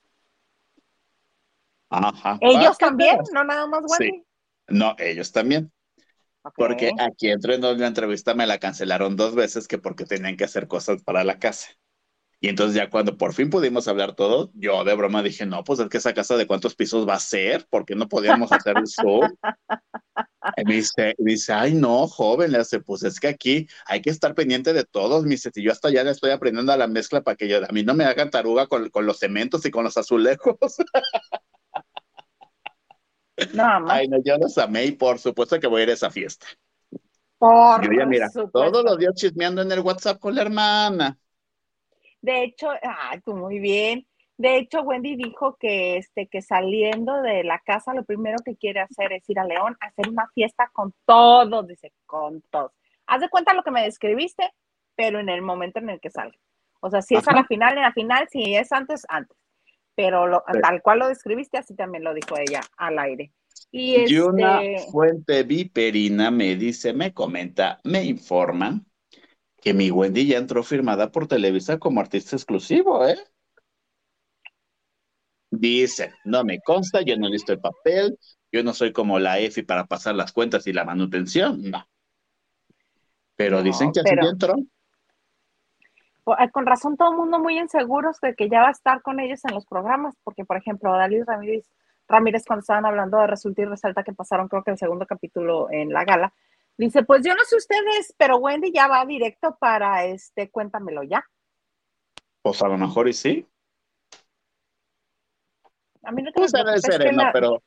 [1.90, 2.38] Ajá.
[2.40, 3.18] ¿Ellos también?
[3.34, 4.24] ¿No nada más Wendy?
[4.68, 5.70] No, ellos también.
[6.56, 10.44] Porque aquí entre nos la entrevista me la cancelaron dos veces que porque tenían que
[10.44, 11.68] hacer cosas para la casa.
[12.40, 15.80] Y entonces ya cuando por fin pudimos hablar todo, yo de broma dije, no, pues
[15.80, 18.84] es que esa casa de cuántos pisos va a ser, porque no podíamos hacer el.
[20.56, 24.10] Y me dice, dice, ay no, joven, le hace, pues es que aquí hay que
[24.10, 26.86] estar pendiente de todos, me dice, si yo hasta ya le estoy aprendiendo a la
[26.86, 29.72] mezcla para que yo, a mí no me hagan taruga con, con los cementos y
[29.72, 30.56] con los azulejos.
[33.52, 36.10] No, Ay, no, yo los amé y por supuesto que voy a ir a esa
[36.10, 36.46] fiesta.
[37.36, 41.18] Por yo ya, mira, todos los días chismeando en el WhatsApp con la hermana.
[42.20, 44.06] De hecho, ay, tú muy bien.
[44.36, 48.80] De hecho, Wendy dijo que, este, que saliendo de la casa lo primero que quiere
[48.80, 52.72] hacer es ir a León a hacer una fiesta con todos, dice, con todos.
[53.06, 54.52] Haz de cuenta lo que me describiste,
[54.94, 56.38] pero en el momento en el que salga.
[56.80, 59.36] O sea, si es a la final, en la final, si es antes, antes.
[59.96, 63.32] Pero tal cual lo describiste, así también lo dijo ella al aire.
[63.72, 68.80] Y, una este fuente viperina me dice, me comenta, me informa
[69.60, 73.18] que mi Wendy ya entró firmada por Televisa como artista exclusivo, ¿eh?
[75.50, 78.18] Dice, no me consta, yo no he visto el papel,
[78.52, 81.88] yo no soy como la EFI para pasar las cuentas y la manutención, no.
[83.34, 84.56] Pero dicen que así ya entró.
[86.26, 89.18] Ah, con razón todo el mundo muy inseguros de que ya va a estar con
[89.18, 91.64] ellos en los programas, porque por ejemplo, Dalí Ramírez
[92.08, 95.70] Ramírez cuando estaban hablando de Resulta y Resalta que pasaron creo que el segundo capítulo
[95.70, 96.32] en la gala,
[96.78, 101.24] dice, pues yo no sé ustedes, pero Wendy ya va directo para este, cuéntamelo ya.
[102.42, 103.46] Pues a lo mejor y sí.
[106.02, 107.62] A mí no pues sereno, pero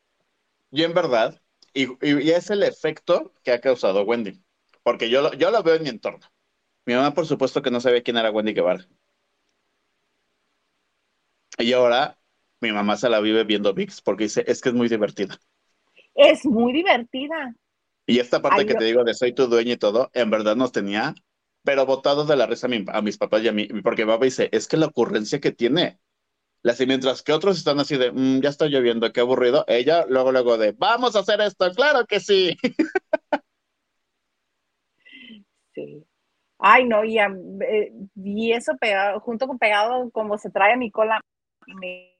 [0.71, 1.39] yo en verdad,
[1.73, 1.87] y,
[2.31, 4.41] es el efecto que ha causado Wendy,
[4.81, 6.25] porque yo, yo lo veo en mi entorno.
[6.85, 8.87] Mi mamá, por supuesto, que no sabía quién era Wendy Guevara.
[11.59, 12.17] Y ahora
[12.61, 15.37] mi mamá se la vive viendo VIX porque dice, es que es muy divertida.
[16.15, 17.55] Es muy divertida.
[18.11, 20.73] Y esta parte que te digo de soy tu dueño y todo, en verdad nos
[20.73, 21.15] tenía,
[21.63, 24.67] pero botados de la risa a, mis papás y a mí, porque papá dice, es
[24.67, 25.99] que la ocurrencia que tiene.
[26.63, 29.63] Así, mientras que otros están así de, mm, ya está lloviendo, qué aburrido.
[29.67, 32.57] Ella luego, luego de, vamos a hacer esto, claro que sí.
[35.73, 36.05] Sí.
[36.59, 40.91] Ay, no, y, eh, y eso pegado, junto con pegado, como se trae a mi
[40.91, 41.21] cola,
[41.65, 42.11] me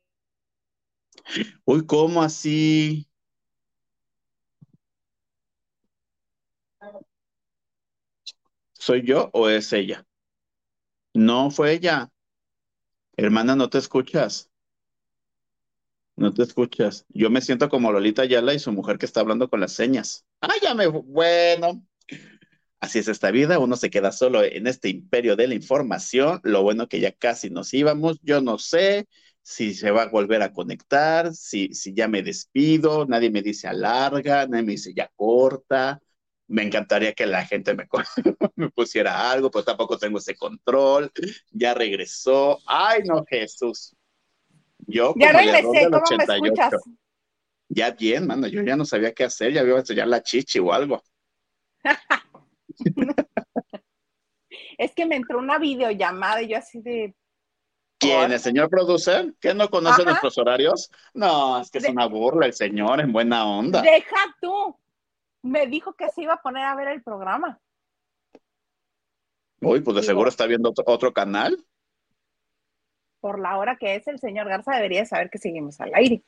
[1.66, 3.11] Uy, ¿cómo así?
[8.82, 10.08] ¿Soy yo o es ella?
[11.14, 12.10] No fue ella.
[13.16, 14.50] Hermana, no te escuchas.
[16.16, 17.06] No te escuchas.
[17.10, 20.26] Yo me siento como Lolita Ayala y su mujer que está hablando con las señas.
[20.42, 20.88] Ah, ya me.
[20.88, 21.86] Bueno.
[22.80, 26.40] Así es esta vida, uno se queda solo en este imperio de la información.
[26.42, 28.20] Lo bueno que ya casi nos íbamos.
[28.24, 29.08] Yo no sé
[29.44, 33.68] si se va a volver a conectar, si, si ya me despido, nadie me dice
[33.68, 36.02] alarga, nadie me dice ya corta.
[36.52, 37.88] Me encantaría que la gente me,
[38.56, 41.12] me pusiera algo, pero tampoco tengo ese control.
[41.50, 42.60] Ya regresó.
[42.66, 43.96] Ay, no, Jesús.
[44.80, 46.74] Yo ya regresé, ¿cómo me escuchas?
[47.70, 50.60] Ya bien, mano, yo ya no sabía qué hacer, ya iba a enseñar la chichi
[50.60, 51.02] o algo.
[54.78, 57.16] es que me entró una videollamada y yo así de,
[57.98, 58.32] ¿Quién?
[58.32, 59.34] ¿El señor producer?
[59.40, 60.90] ¿Que no conoce nuestros horarios?
[61.14, 63.82] No, es que es una burla el señor, en buena onda.
[63.82, 64.76] Deja tú.
[65.44, 67.60] Me dijo que se iba a poner a ver el programa.
[69.62, 71.64] Uy, pues de seguro está viendo otro, canal.
[73.20, 76.24] Por la hora que es, el señor Garza debería saber que seguimos al aire.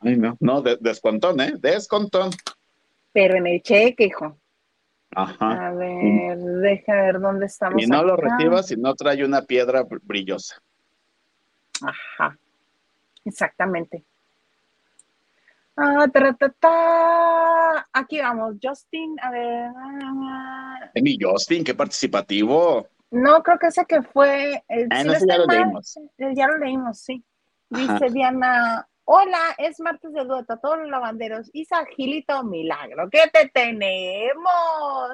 [0.00, 1.54] Ay, no, no, descontón, ¿eh?
[1.58, 2.30] Descontón.
[3.12, 4.38] Pero en el cheque, hijo.
[5.10, 5.68] Ajá.
[5.68, 7.82] A ver, deja ver dónde estamos.
[7.82, 10.62] Y no lo reciba si no trae una piedra brillosa.
[11.82, 12.38] Ajá,
[13.24, 14.04] exactamente.
[15.80, 16.06] Ah,
[17.92, 19.70] Aquí vamos, Justin, a ver.
[21.00, 22.88] Mi Justin, qué participativo.
[23.10, 24.62] No, creo que ese que fue.
[24.68, 25.98] El, ah, ya lo leímos.
[26.18, 27.24] Ya lo leímos, sí.
[27.70, 31.48] Dice Diana, hola, es martes de dueto, todos los lavanderos.
[31.52, 35.12] Isa Gilito Milagro, ¿qué te tenemos?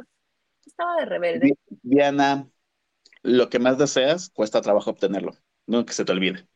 [0.65, 1.59] Estaba de rebelde.
[1.83, 2.49] Diana,
[3.23, 5.33] lo que más deseas cuesta trabajo obtenerlo.
[5.67, 6.49] No que se te olvide.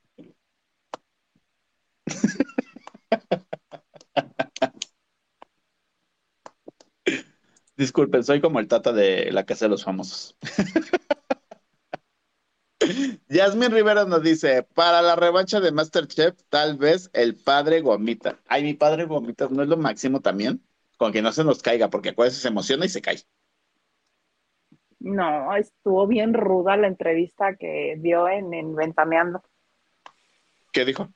[7.78, 10.36] Disculpen, soy como el tata de la casa de los famosos.
[13.28, 18.40] Yasmin Rivera nos dice, para la revancha de Masterchef, tal vez el padre Gomita.
[18.48, 20.60] Ay, mi padre Gomita no es lo máximo también,
[20.96, 23.18] con que no se nos caiga, porque acuérdense, se emociona y se cae.
[24.98, 29.40] No, estuvo bien ruda la entrevista que dio en, en Ventaneando.
[30.72, 31.08] ¿Qué dijo?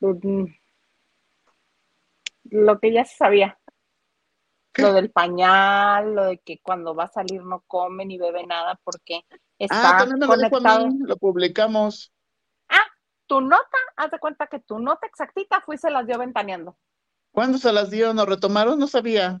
[0.00, 0.44] Mm,
[2.50, 3.58] lo que ya se sabía.
[4.76, 8.78] Lo del pañal, lo de que cuando va a salir no come ni bebe nada
[8.84, 9.24] porque
[9.58, 10.86] está ah, también me conectado.
[10.86, 12.12] Lo, lo publicamos.
[12.68, 12.86] Ah,
[13.26, 16.76] tu nota, haz de cuenta que tu nota exactita fue y se las dio ventaneando.
[17.32, 18.14] ¿Cuándo se las dio?
[18.14, 18.78] ¿Nos retomaron?
[18.78, 19.40] No sabía.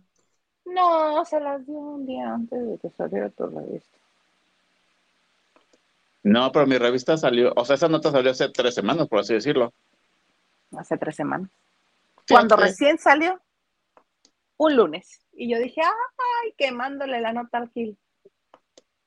[0.64, 3.98] No, se las dio un día antes de que saliera tu revista.
[6.22, 9.34] No, pero mi revista salió, o sea, esa nota salió hace tres semanas, por así
[9.34, 9.72] decirlo.
[10.76, 11.50] Hace tres semanas.
[12.28, 13.40] Cuando recién salió,
[14.60, 15.24] un lunes.
[15.32, 17.98] Y yo dije, ay, quemándole la nota al Gil.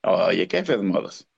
[0.01, 1.29] Oye, qué fe modos.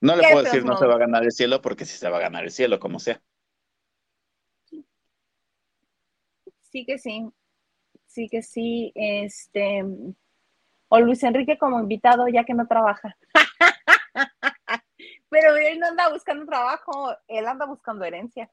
[0.00, 2.16] No le puedo decir no se va a ganar el cielo porque sí se va
[2.16, 3.22] a ganar el cielo, como sea.
[6.60, 7.30] Sí que sí.
[8.06, 8.92] Sí que sí.
[8.96, 9.84] Este.
[10.88, 13.16] O Luis Enrique como invitado, ya que no trabaja.
[15.28, 18.50] Pero él no anda buscando trabajo, él anda buscando herencia.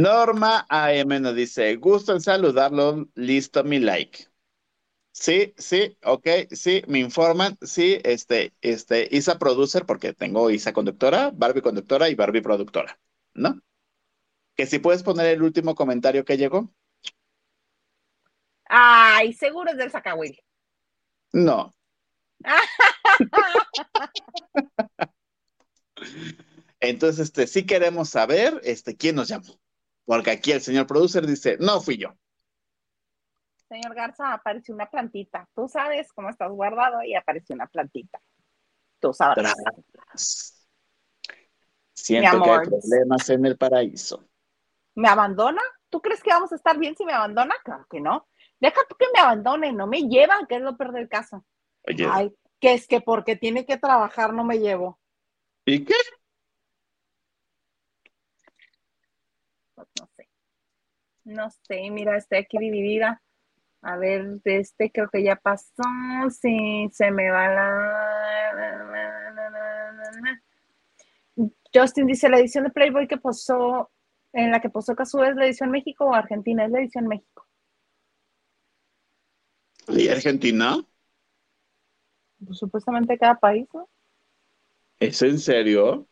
[0.00, 4.28] Norma AM nos dice, gusto en saludarlo, listo mi like.
[5.12, 11.30] Sí, sí, ok, sí, me informan, sí, este, este, Isa producer, porque tengo Isa conductora,
[11.34, 12.98] Barbie conductora y Barbie productora,
[13.34, 13.60] ¿no?
[14.56, 16.72] Que si puedes poner el último comentario que llegó.
[18.64, 20.42] Ay, seguro es del Sacahuil.
[21.32, 21.74] No.
[26.80, 29.60] Entonces, este, sí queremos saber, este, quién nos llamó.
[30.10, 32.12] Porque aquí el señor producer dice, no fui yo.
[33.68, 35.48] Señor Garza, apareció una plantita.
[35.54, 38.20] Tú sabes cómo estás guardado y apareció una plantita.
[38.98, 39.54] Tú sabes.
[41.94, 44.28] Siento que hay problemas en el paraíso.
[44.96, 45.62] ¿Me abandona?
[45.88, 47.54] ¿Tú crees que vamos a estar bien si me abandona?
[47.62, 48.26] Claro que no.
[48.58, 51.46] Deja tú que me abandone, no me llevan, que es lo peor del caso.
[51.84, 54.98] Ay, que es que porque tiene que trabajar no me llevo.
[55.66, 55.94] ¿Y qué?
[59.80, 60.28] Pues no sé.
[61.30, 63.22] No sé, mira, estoy aquí dividida.
[63.82, 65.84] A ver, de este creo que ya pasó.
[66.28, 68.90] Sí, se me va la.
[71.72, 73.90] Justin dice: la edición de Playboy que posó,
[74.32, 77.46] en la que posó Cazú es la edición México o Argentina, es la edición México.
[79.88, 80.84] ¿Y Argentina?
[82.44, 83.88] Pues, supuestamente cada país, ¿no?
[84.98, 86.08] ¿Es en serio?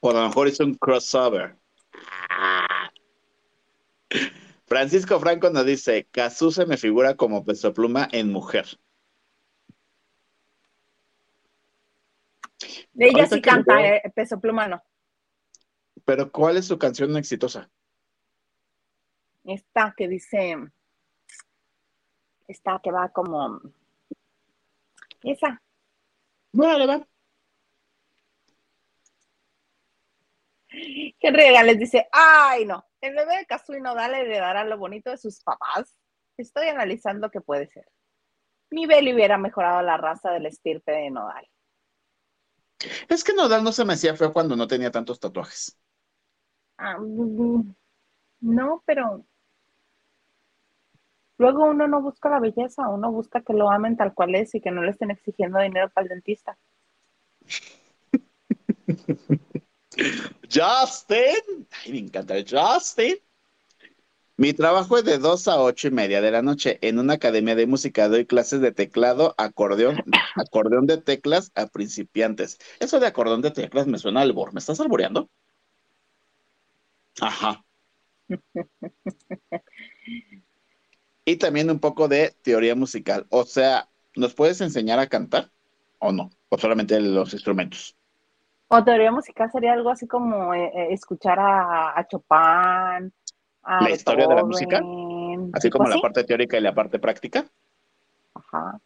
[0.00, 1.56] O a lo mejor es un crossover.
[4.68, 8.66] Francisco Franco nos dice, Cazú se me figura como peso pluma en mujer.
[12.98, 14.82] Ella sí canta eh, peso pluma, no.
[16.04, 17.70] Pero ¿cuál es su canción exitosa?
[19.44, 20.56] Esta que dice,
[22.46, 23.62] esta que va como,
[25.22, 25.62] esa.
[26.52, 27.08] Bueno, va.
[31.18, 35.16] Que les dice, ay no, el bebé de Cazú y Nodal heredará lo bonito de
[35.16, 35.96] sus papás.
[36.36, 37.86] Estoy analizando qué puede ser.
[38.70, 41.48] Mi Beli hubiera mejorado la raza del estirpe de Nodal.
[43.08, 45.78] Es que Nodal no se me hacía feo cuando no tenía tantos tatuajes.
[46.76, 46.96] Ah,
[48.40, 49.24] no, pero
[51.38, 54.60] luego uno no busca la belleza, uno busca que lo amen tal cual es y
[54.60, 56.56] que no le estén exigiendo dinero para el dentista.
[60.50, 63.16] Justin, ay, me encanta Justin.
[64.36, 67.56] Mi trabajo es de 2 a ocho y media de la noche en una academia
[67.56, 68.08] de música.
[68.08, 70.00] Doy clases de teclado, acordeón,
[70.36, 72.58] acordeón de teclas a principiantes.
[72.78, 74.52] Eso de acordeón de teclas me suena al albor.
[74.52, 75.28] ¿Me estás alboreando?
[77.20, 77.64] Ajá.
[81.24, 83.26] y también un poco de teoría musical.
[83.30, 85.50] O sea, ¿nos puedes enseñar a cantar
[85.98, 86.30] o no?
[86.48, 87.97] O solamente los instrumentos.
[88.68, 93.12] O teoría musical sería algo así como eh, eh, escuchar a, Chopin.
[93.62, 94.82] A la historia de la música.
[95.54, 97.46] Así como la parte teórica y la parte práctica.
[98.34, 98.78] Ajá.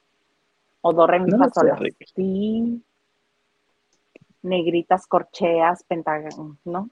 [0.82, 1.48] O do, re, mi, fa,
[2.14, 2.82] Sí.
[4.42, 6.90] Negritas, corcheas, pentagon, ¿no?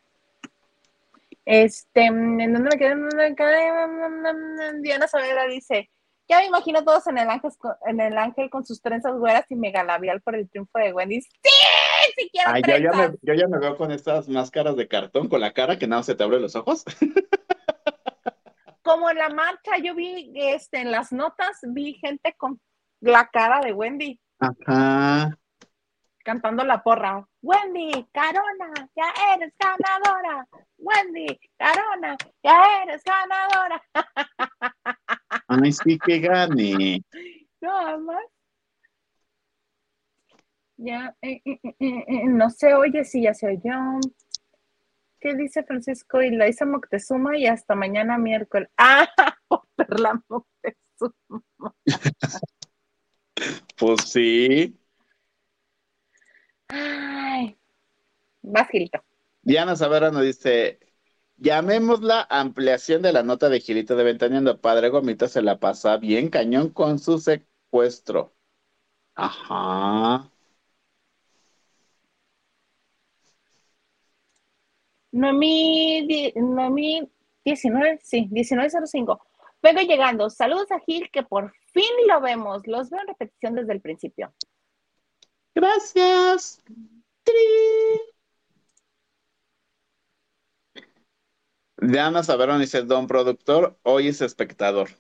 [1.45, 4.80] Este, ¿en dónde me quedé?
[4.80, 5.91] Diana Saavedra dice,
[6.30, 7.50] ya me imagino todos en el ángel,
[7.86, 11.20] en el ángel con sus trenzas güeras y mega labial por el triunfo de Wendy.
[11.20, 11.50] ¡Sí!
[12.16, 15.28] ¡Sí quiero Ay, yo, ya me, yo ya me veo con estas máscaras de cartón
[15.28, 16.84] con la cara que nada se te abre los ojos.
[18.82, 22.60] Como en la marcha, yo vi este, en las notas, vi gente con
[23.00, 24.20] la cara de Wendy.
[24.38, 25.36] Ajá.
[26.22, 27.26] Cantando la porra.
[27.42, 30.46] Wendy, Carona, ya eres ganadora.
[30.78, 33.82] Wendy, Carona, ya eres ganadora.
[35.51, 37.03] Ay, sí que gane.
[37.62, 38.24] No, más.
[40.78, 44.01] Ya, eh, eh, eh, no se oye, sí, ya se oyó.
[45.20, 46.22] ¿Qué dice Francisco?
[46.22, 48.70] Y la hizo Moctezuma y hasta mañana miércoles.
[48.78, 49.07] ¡Ah!
[49.46, 51.74] Por la Moctezuma.
[53.76, 54.80] pues sí.
[56.68, 57.59] Ay.
[58.40, 59.05] Vas, Gilito.
[59.42, 60.78] Diana Savera nos dice,
[61.41, 64.61] Llamémosla ampliación de la nota de Gilito de Ventaneando.
[64.61, 68.34] Padre Gomita se la pasa bien cañón con su secuestro.
[69.14, 70.30] Ajá.
[75.12, 77.11] Noemí, Noemí
[77.45, 79.20] 19, sí, 1905.
[79.62, 80.28] Vengo llegando.
[80.28, 82.66] Saludos a Gil, que por fin lo vemos.
[82.66, 84.34] Los veo en repetición desde el principio.
[85.55, 86.62] Gracias.
[91.80, 94.90] Diana Saberón dice, don productor, hoy es espectador.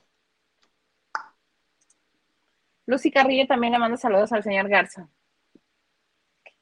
[2.86, 5.08] Lucy Carrillo también le manda saludos al señor Garza.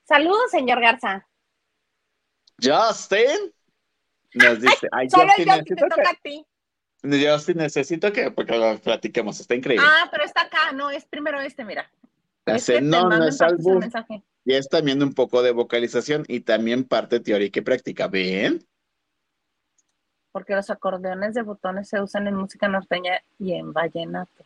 [0.04, 1.26] Saludos, señor Garza.
[2.62, 3.52] Justin
[4.34, 6.46] nos dice, ay, Solo Justin, yo te toca que, a ti.
[7.02, 9.86] Justin, necesito que, porque lo platiquemos, está increíble.
[9.88, 11.90] Ah, pero está acá, no, es primero este, mira.
[12.82, 14.22] No, no es mensaje.
[14.44, 18.08] Y es también un poco de vocalización y también parte teórica y práctica.
[18.08, 18.66] ¿Ven?
[20.32, 24.44] Porque los acordeones de botones se usan en música norteña y en vallenato.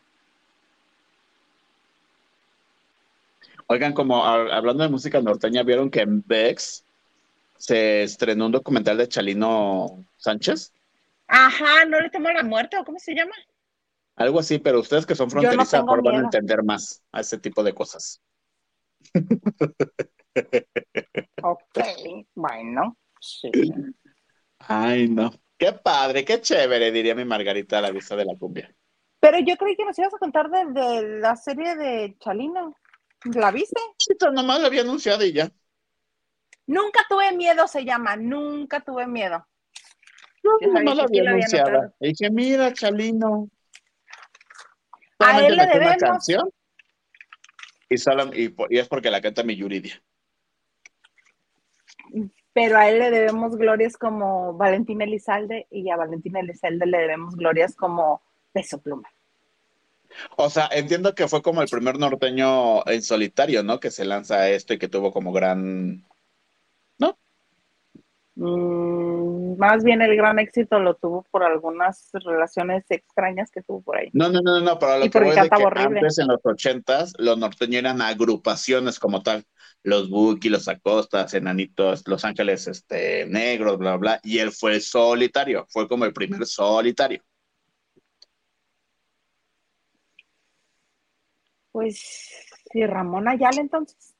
[3.66, 6.84] Oigan, como ha- hablando de música norteña, ¿vieron que en VEX
[7.58, 10.72] se estrenó un documental de Chalino Sánchez?
[11.26, 13.32] Ajá, ¿no le temo la muerte o cómo se llama?
[14.16, 17.38] Algo así, pero ustedes que son no fronterizas mejor van a entender más a ese
[17.38, 18.22] tipo de cosas.
[21.40, 21.78] Ok,
[22.34, 23.54] bueno, sí.
[24.58, 25.30] Ay, no.
[25.62, 28.74] Qué padre, qué chévere, diría mi Margarita a la vista de la cumbia.
[29.20, 32.74] Pero yo creí que nos ibas a contar de, de la serie de Chalino.
[33.32, 33.80] ¿La viste?
[33.96, 35.52] Sí, pero nomás lo había anunciado y ya.
[36.66, 38.16] Nunca tuve miedo, se llama.
[38.16, 39.46] Nunca tuve miedo.
[40.42, 41.94] No, Yo nomás sí había anunciado.
[42.00, 43.48] Y dije, mira, Chalino.
[45.20, 45.96] A él le una debemos.
[46.00, 46.50] canción
[47.88, 50.02] y, solo- y es porque la canta mi Yuridia.
[52.52, 57.34] Pero a él le debemos glorias como Valentina Elizalde y a Valentina Elizalde le debemos
[57.34, 58.20] glorias como
[58.52, 59.08] Peso Pluma.
[60.36, 63.80] O sea, entiendo que fue como el primer norteño en solitario, ¿no?
[63.80, 66.04] Que se lanza a esto y que tuvo como gran.
[68.34, 73.98] Mm, más bien el gran éxito lo tuvo por algunas relaciones extrañas que tuvo por
[73.98, 74.08] ahí.
[74.14, 75.98] No, no, no, no, pero lo Y que voy de que horrible.
[76.00, 79.44] antes en los ochentas los norteños eran agrupaciones como tal.
[79.82, 85.66] Los Buki, los Acostas, Enanitos, Los Ángeles este, Negros, bla, bla, y él fue solitario,
[85.68, 87.22] fue como el primer solitario.
[91.70, 91.98] Pues
[92.70, 94.14] sí, Ramón Ayala entonces.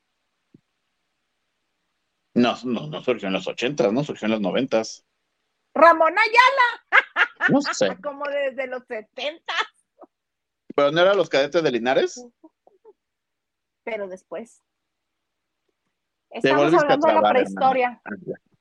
[2.35, 5.05] No, no, no surgió en los ochentas, no surgió en los noventas.
[5.75, 7.97] Ramón Ayala, No sé.
[8.03, 9.43] como desde los 70,
[10.75, 12.27] ¿Pero no eran los cadetes de Linares?
[13.85, 14.63] pero después.
[16.31, 18.01] Estamos hablando de la prehistoria.
[18.05, 18.11] Ah.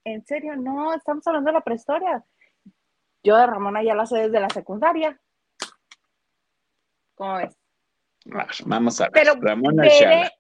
[0.04, 2.26] En serio, no, estamos hablando de la prehistoria.
[3.24, 5.22] Yo de Ramón Ayala sé desde la secundaria.
[7.16, 7.56] ¿Cómo ves?
[8.66, 9.12] Vamos a ver.
[9.14, 10.32] Pero Ramón Ayala.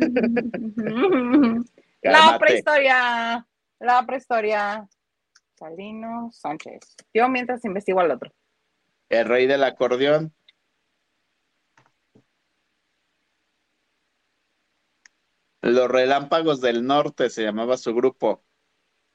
[2.02, 3.46] La prehistoria.
[3.78, 4.88] La prehistoria.
[5.54, 6.96] Salino Sánchez.
[7.12, 8.32] Yo mientras investigo al otro.
[9.10, 10.32] El rey del acordeón.
[15.62, 18.42] Los Relámpagos del Norte se llamaba su grupo.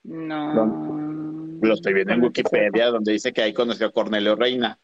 [0.04, 0.86] No.
[1.62, 4.80] Lo estoy viendo en Wikipedia, donde dice que ahí conoció a Cornelio Reina.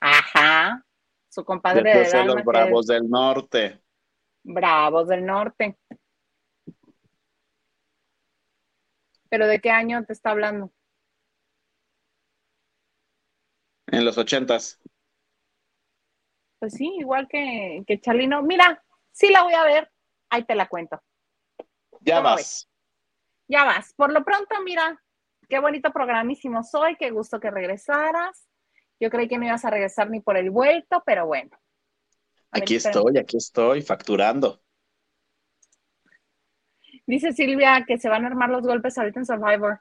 [0.00, 0.84] Ajá.
[1.28, 3.80] Su compadre Después del de los que Bravos del Norte.
[4.48, 5.78] Bravos del Norte.
[9.28, 10.72] ¿Pero de qué año te está hablando?
[13.88, 14.80] En los ochentas.
[16.58, 18.42] Pues sí, igual que, que Chalino.
[18.42, 19.92] Mira, sí la voy a ver.
[20.30, 21.02] Ahí te la cuento.
[22.00, 22.68] Ya ¿Cómo vas.
[23.48, 23.92] Ya vas.
[23.94, 25.02] Por lo pronto, mira,
[25.48, 26.96] qué bonito programísimo soy.
[26.96, 28.48] Qué gusto que regresaras.
[28.98, 31.50] Yo creí que no ibas a regresar ni por el vuelto, pero bueno.
[32.50, 34.60] Aquí estoy, aquí estoy, facturando.
[37.06, 39.80] Dice Silvia que se van a armar los golpes ahorita en Survivor.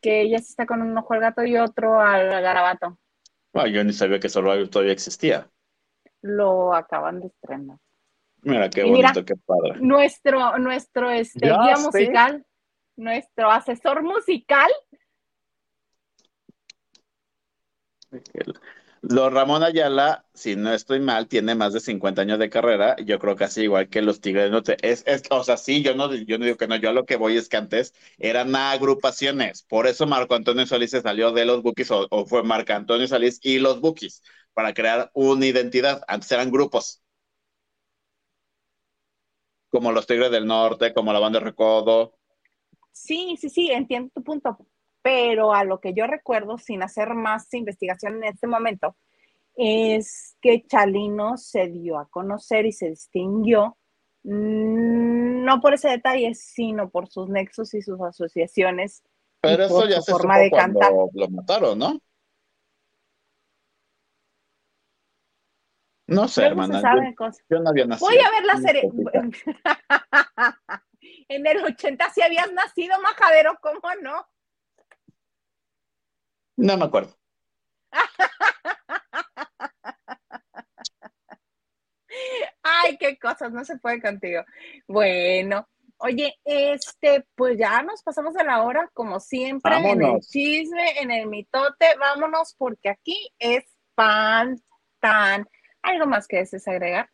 [0.00, 2.98] Que ella sí está con un ojo al gato y otro al garabato.
[3.52, 5.50] Ay, yo ni sabía que Survivor todavía existía.
[6.22, 7.78] Lo acaban de estrenar.
[8.42, 9.80] Mira qué mira, bonito, qué padre.
[9.80, 11.82] Nuestro, nuestro este, Ya guía sé.
[11.86, 12.46] musical,
[12.96, 14.70] nuestro asesor musical,
[19.02, 22.96] Los Ramón Ayala, si no estoy mal, tiene más de 50 años de carrera.
[23.04, 24.76] Yo creo casi igual que los Tigres del Norte.
[24.82, 26.76] Es, es, o sea, sí, yo no, yo no digo que no.
[26.76, 29.62] Yo lo que voy es que antes eran agrupaciones.
[29.62, 33.38] Por eso Marco Antonio Solís se salió de los Bookies o, fue Marco Antonio Solís
[33.42, 34.22] y los Bookies
[34.52, 36.02] para crear una identidad.
[36.08, 37.02] Antes eran grupos.
[39.70, 42.18] Como los Tigres del Norte, como la Banda Recodo.
[42.92, 44.58] sí, sí, sí, entiendo tu punto,
[45.08, 48.94] pero a lo que yo recuerdo, sin hacer más investigación en este momento,
[49.54, 53.78] es que Chalino se dio a conocer y se distinguió,
[54.24, 59.02] mm, no por ese detalle, sino por sus nexos y sus asociaciones.
[59.40, 60.98] Pero y eso por ya su se forma supo de cuando cantar.
[61.14, 61.98] lo mataron, ¿no?
[66.06, 67.14] No sé, Luego hermana.
[67.18, 68.10] Yo, yo no había nacido.
[68.10, 68.82] Voy a ver la serie.
[71.28, 74.26] en el 80 si habías nacido, majadero, ¿cómo no?
[76.58, 77.16] No me acuerdo.
[82.98, 84.42] qué cosas, no se puede contigo.
[84.86, 85.68] Bueno,
[85.98, 91.10] oye, este, pues ya nos pasamos a la hora, como siempre, en el chisme, en
[91.10, 93.64] el mitote, vámonos, porque aquí es
[93.94, 94.60] pan,
[95.00, 95.46] tan.
[95.82, 97.08] ¿Algo más que desees agregar?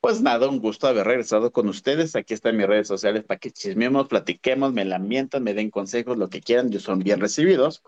[0.00, 2.14] Pues nada, un gusto haber regresado con ustedes.
[2.14, 6.28] Aquí están mis redes sociales para que chismemos, platiquemos, me lamentan, me den consejos, lo
[6.28, 7.82] que quieran, yo son bien recibidos.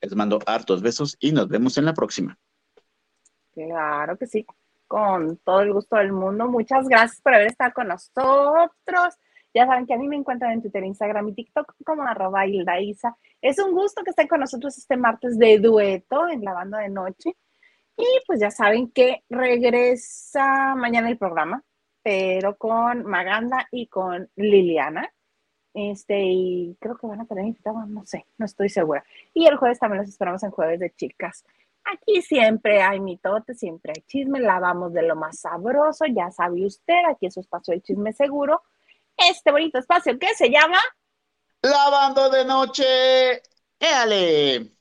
[0.00, 2.38] Les mando hartos besos y nos vemos en la próxima.
[3.52, 4.46] Claro que sí,
[4.86, 6.48] con todo el gusto del mundo.
[6.48, 9.14] Muchas gracias por haber estado con nosotros.
[9.52, 13.16] Ya saben que a mí me encuentran en Twitter, Instagram y TikTok como arroba Isa.
[13.42, 16.88] Es un gusto que estén con nosotros este martes de dueto en la banda de
[16.88, 17.36] noche.
[17.96, 21.62] Y pues ya saben que regresa mañana el programa,
[22.02, 25.12] pero con Maganda y con Liliana.
[25.72, 29.04] Este, y creo que van a tener invitados, no sé, no estoy segura.
[29.32, 31.44] Y el jueves también los esperamos en jueves de chicas.
[31.84, 37.02] Aquí siempre hay mitote, siempre hay chisme, lavamos de lo más sabroso, ya sabe usted,
[37.08, 38.62] aquí es su espacio de chisme seguro.
[39.16, 40.78] Este bonito espacio que se llama
[41.62, 43.42] Lavando de noche.
[43.78, 44.79] ¡Éale!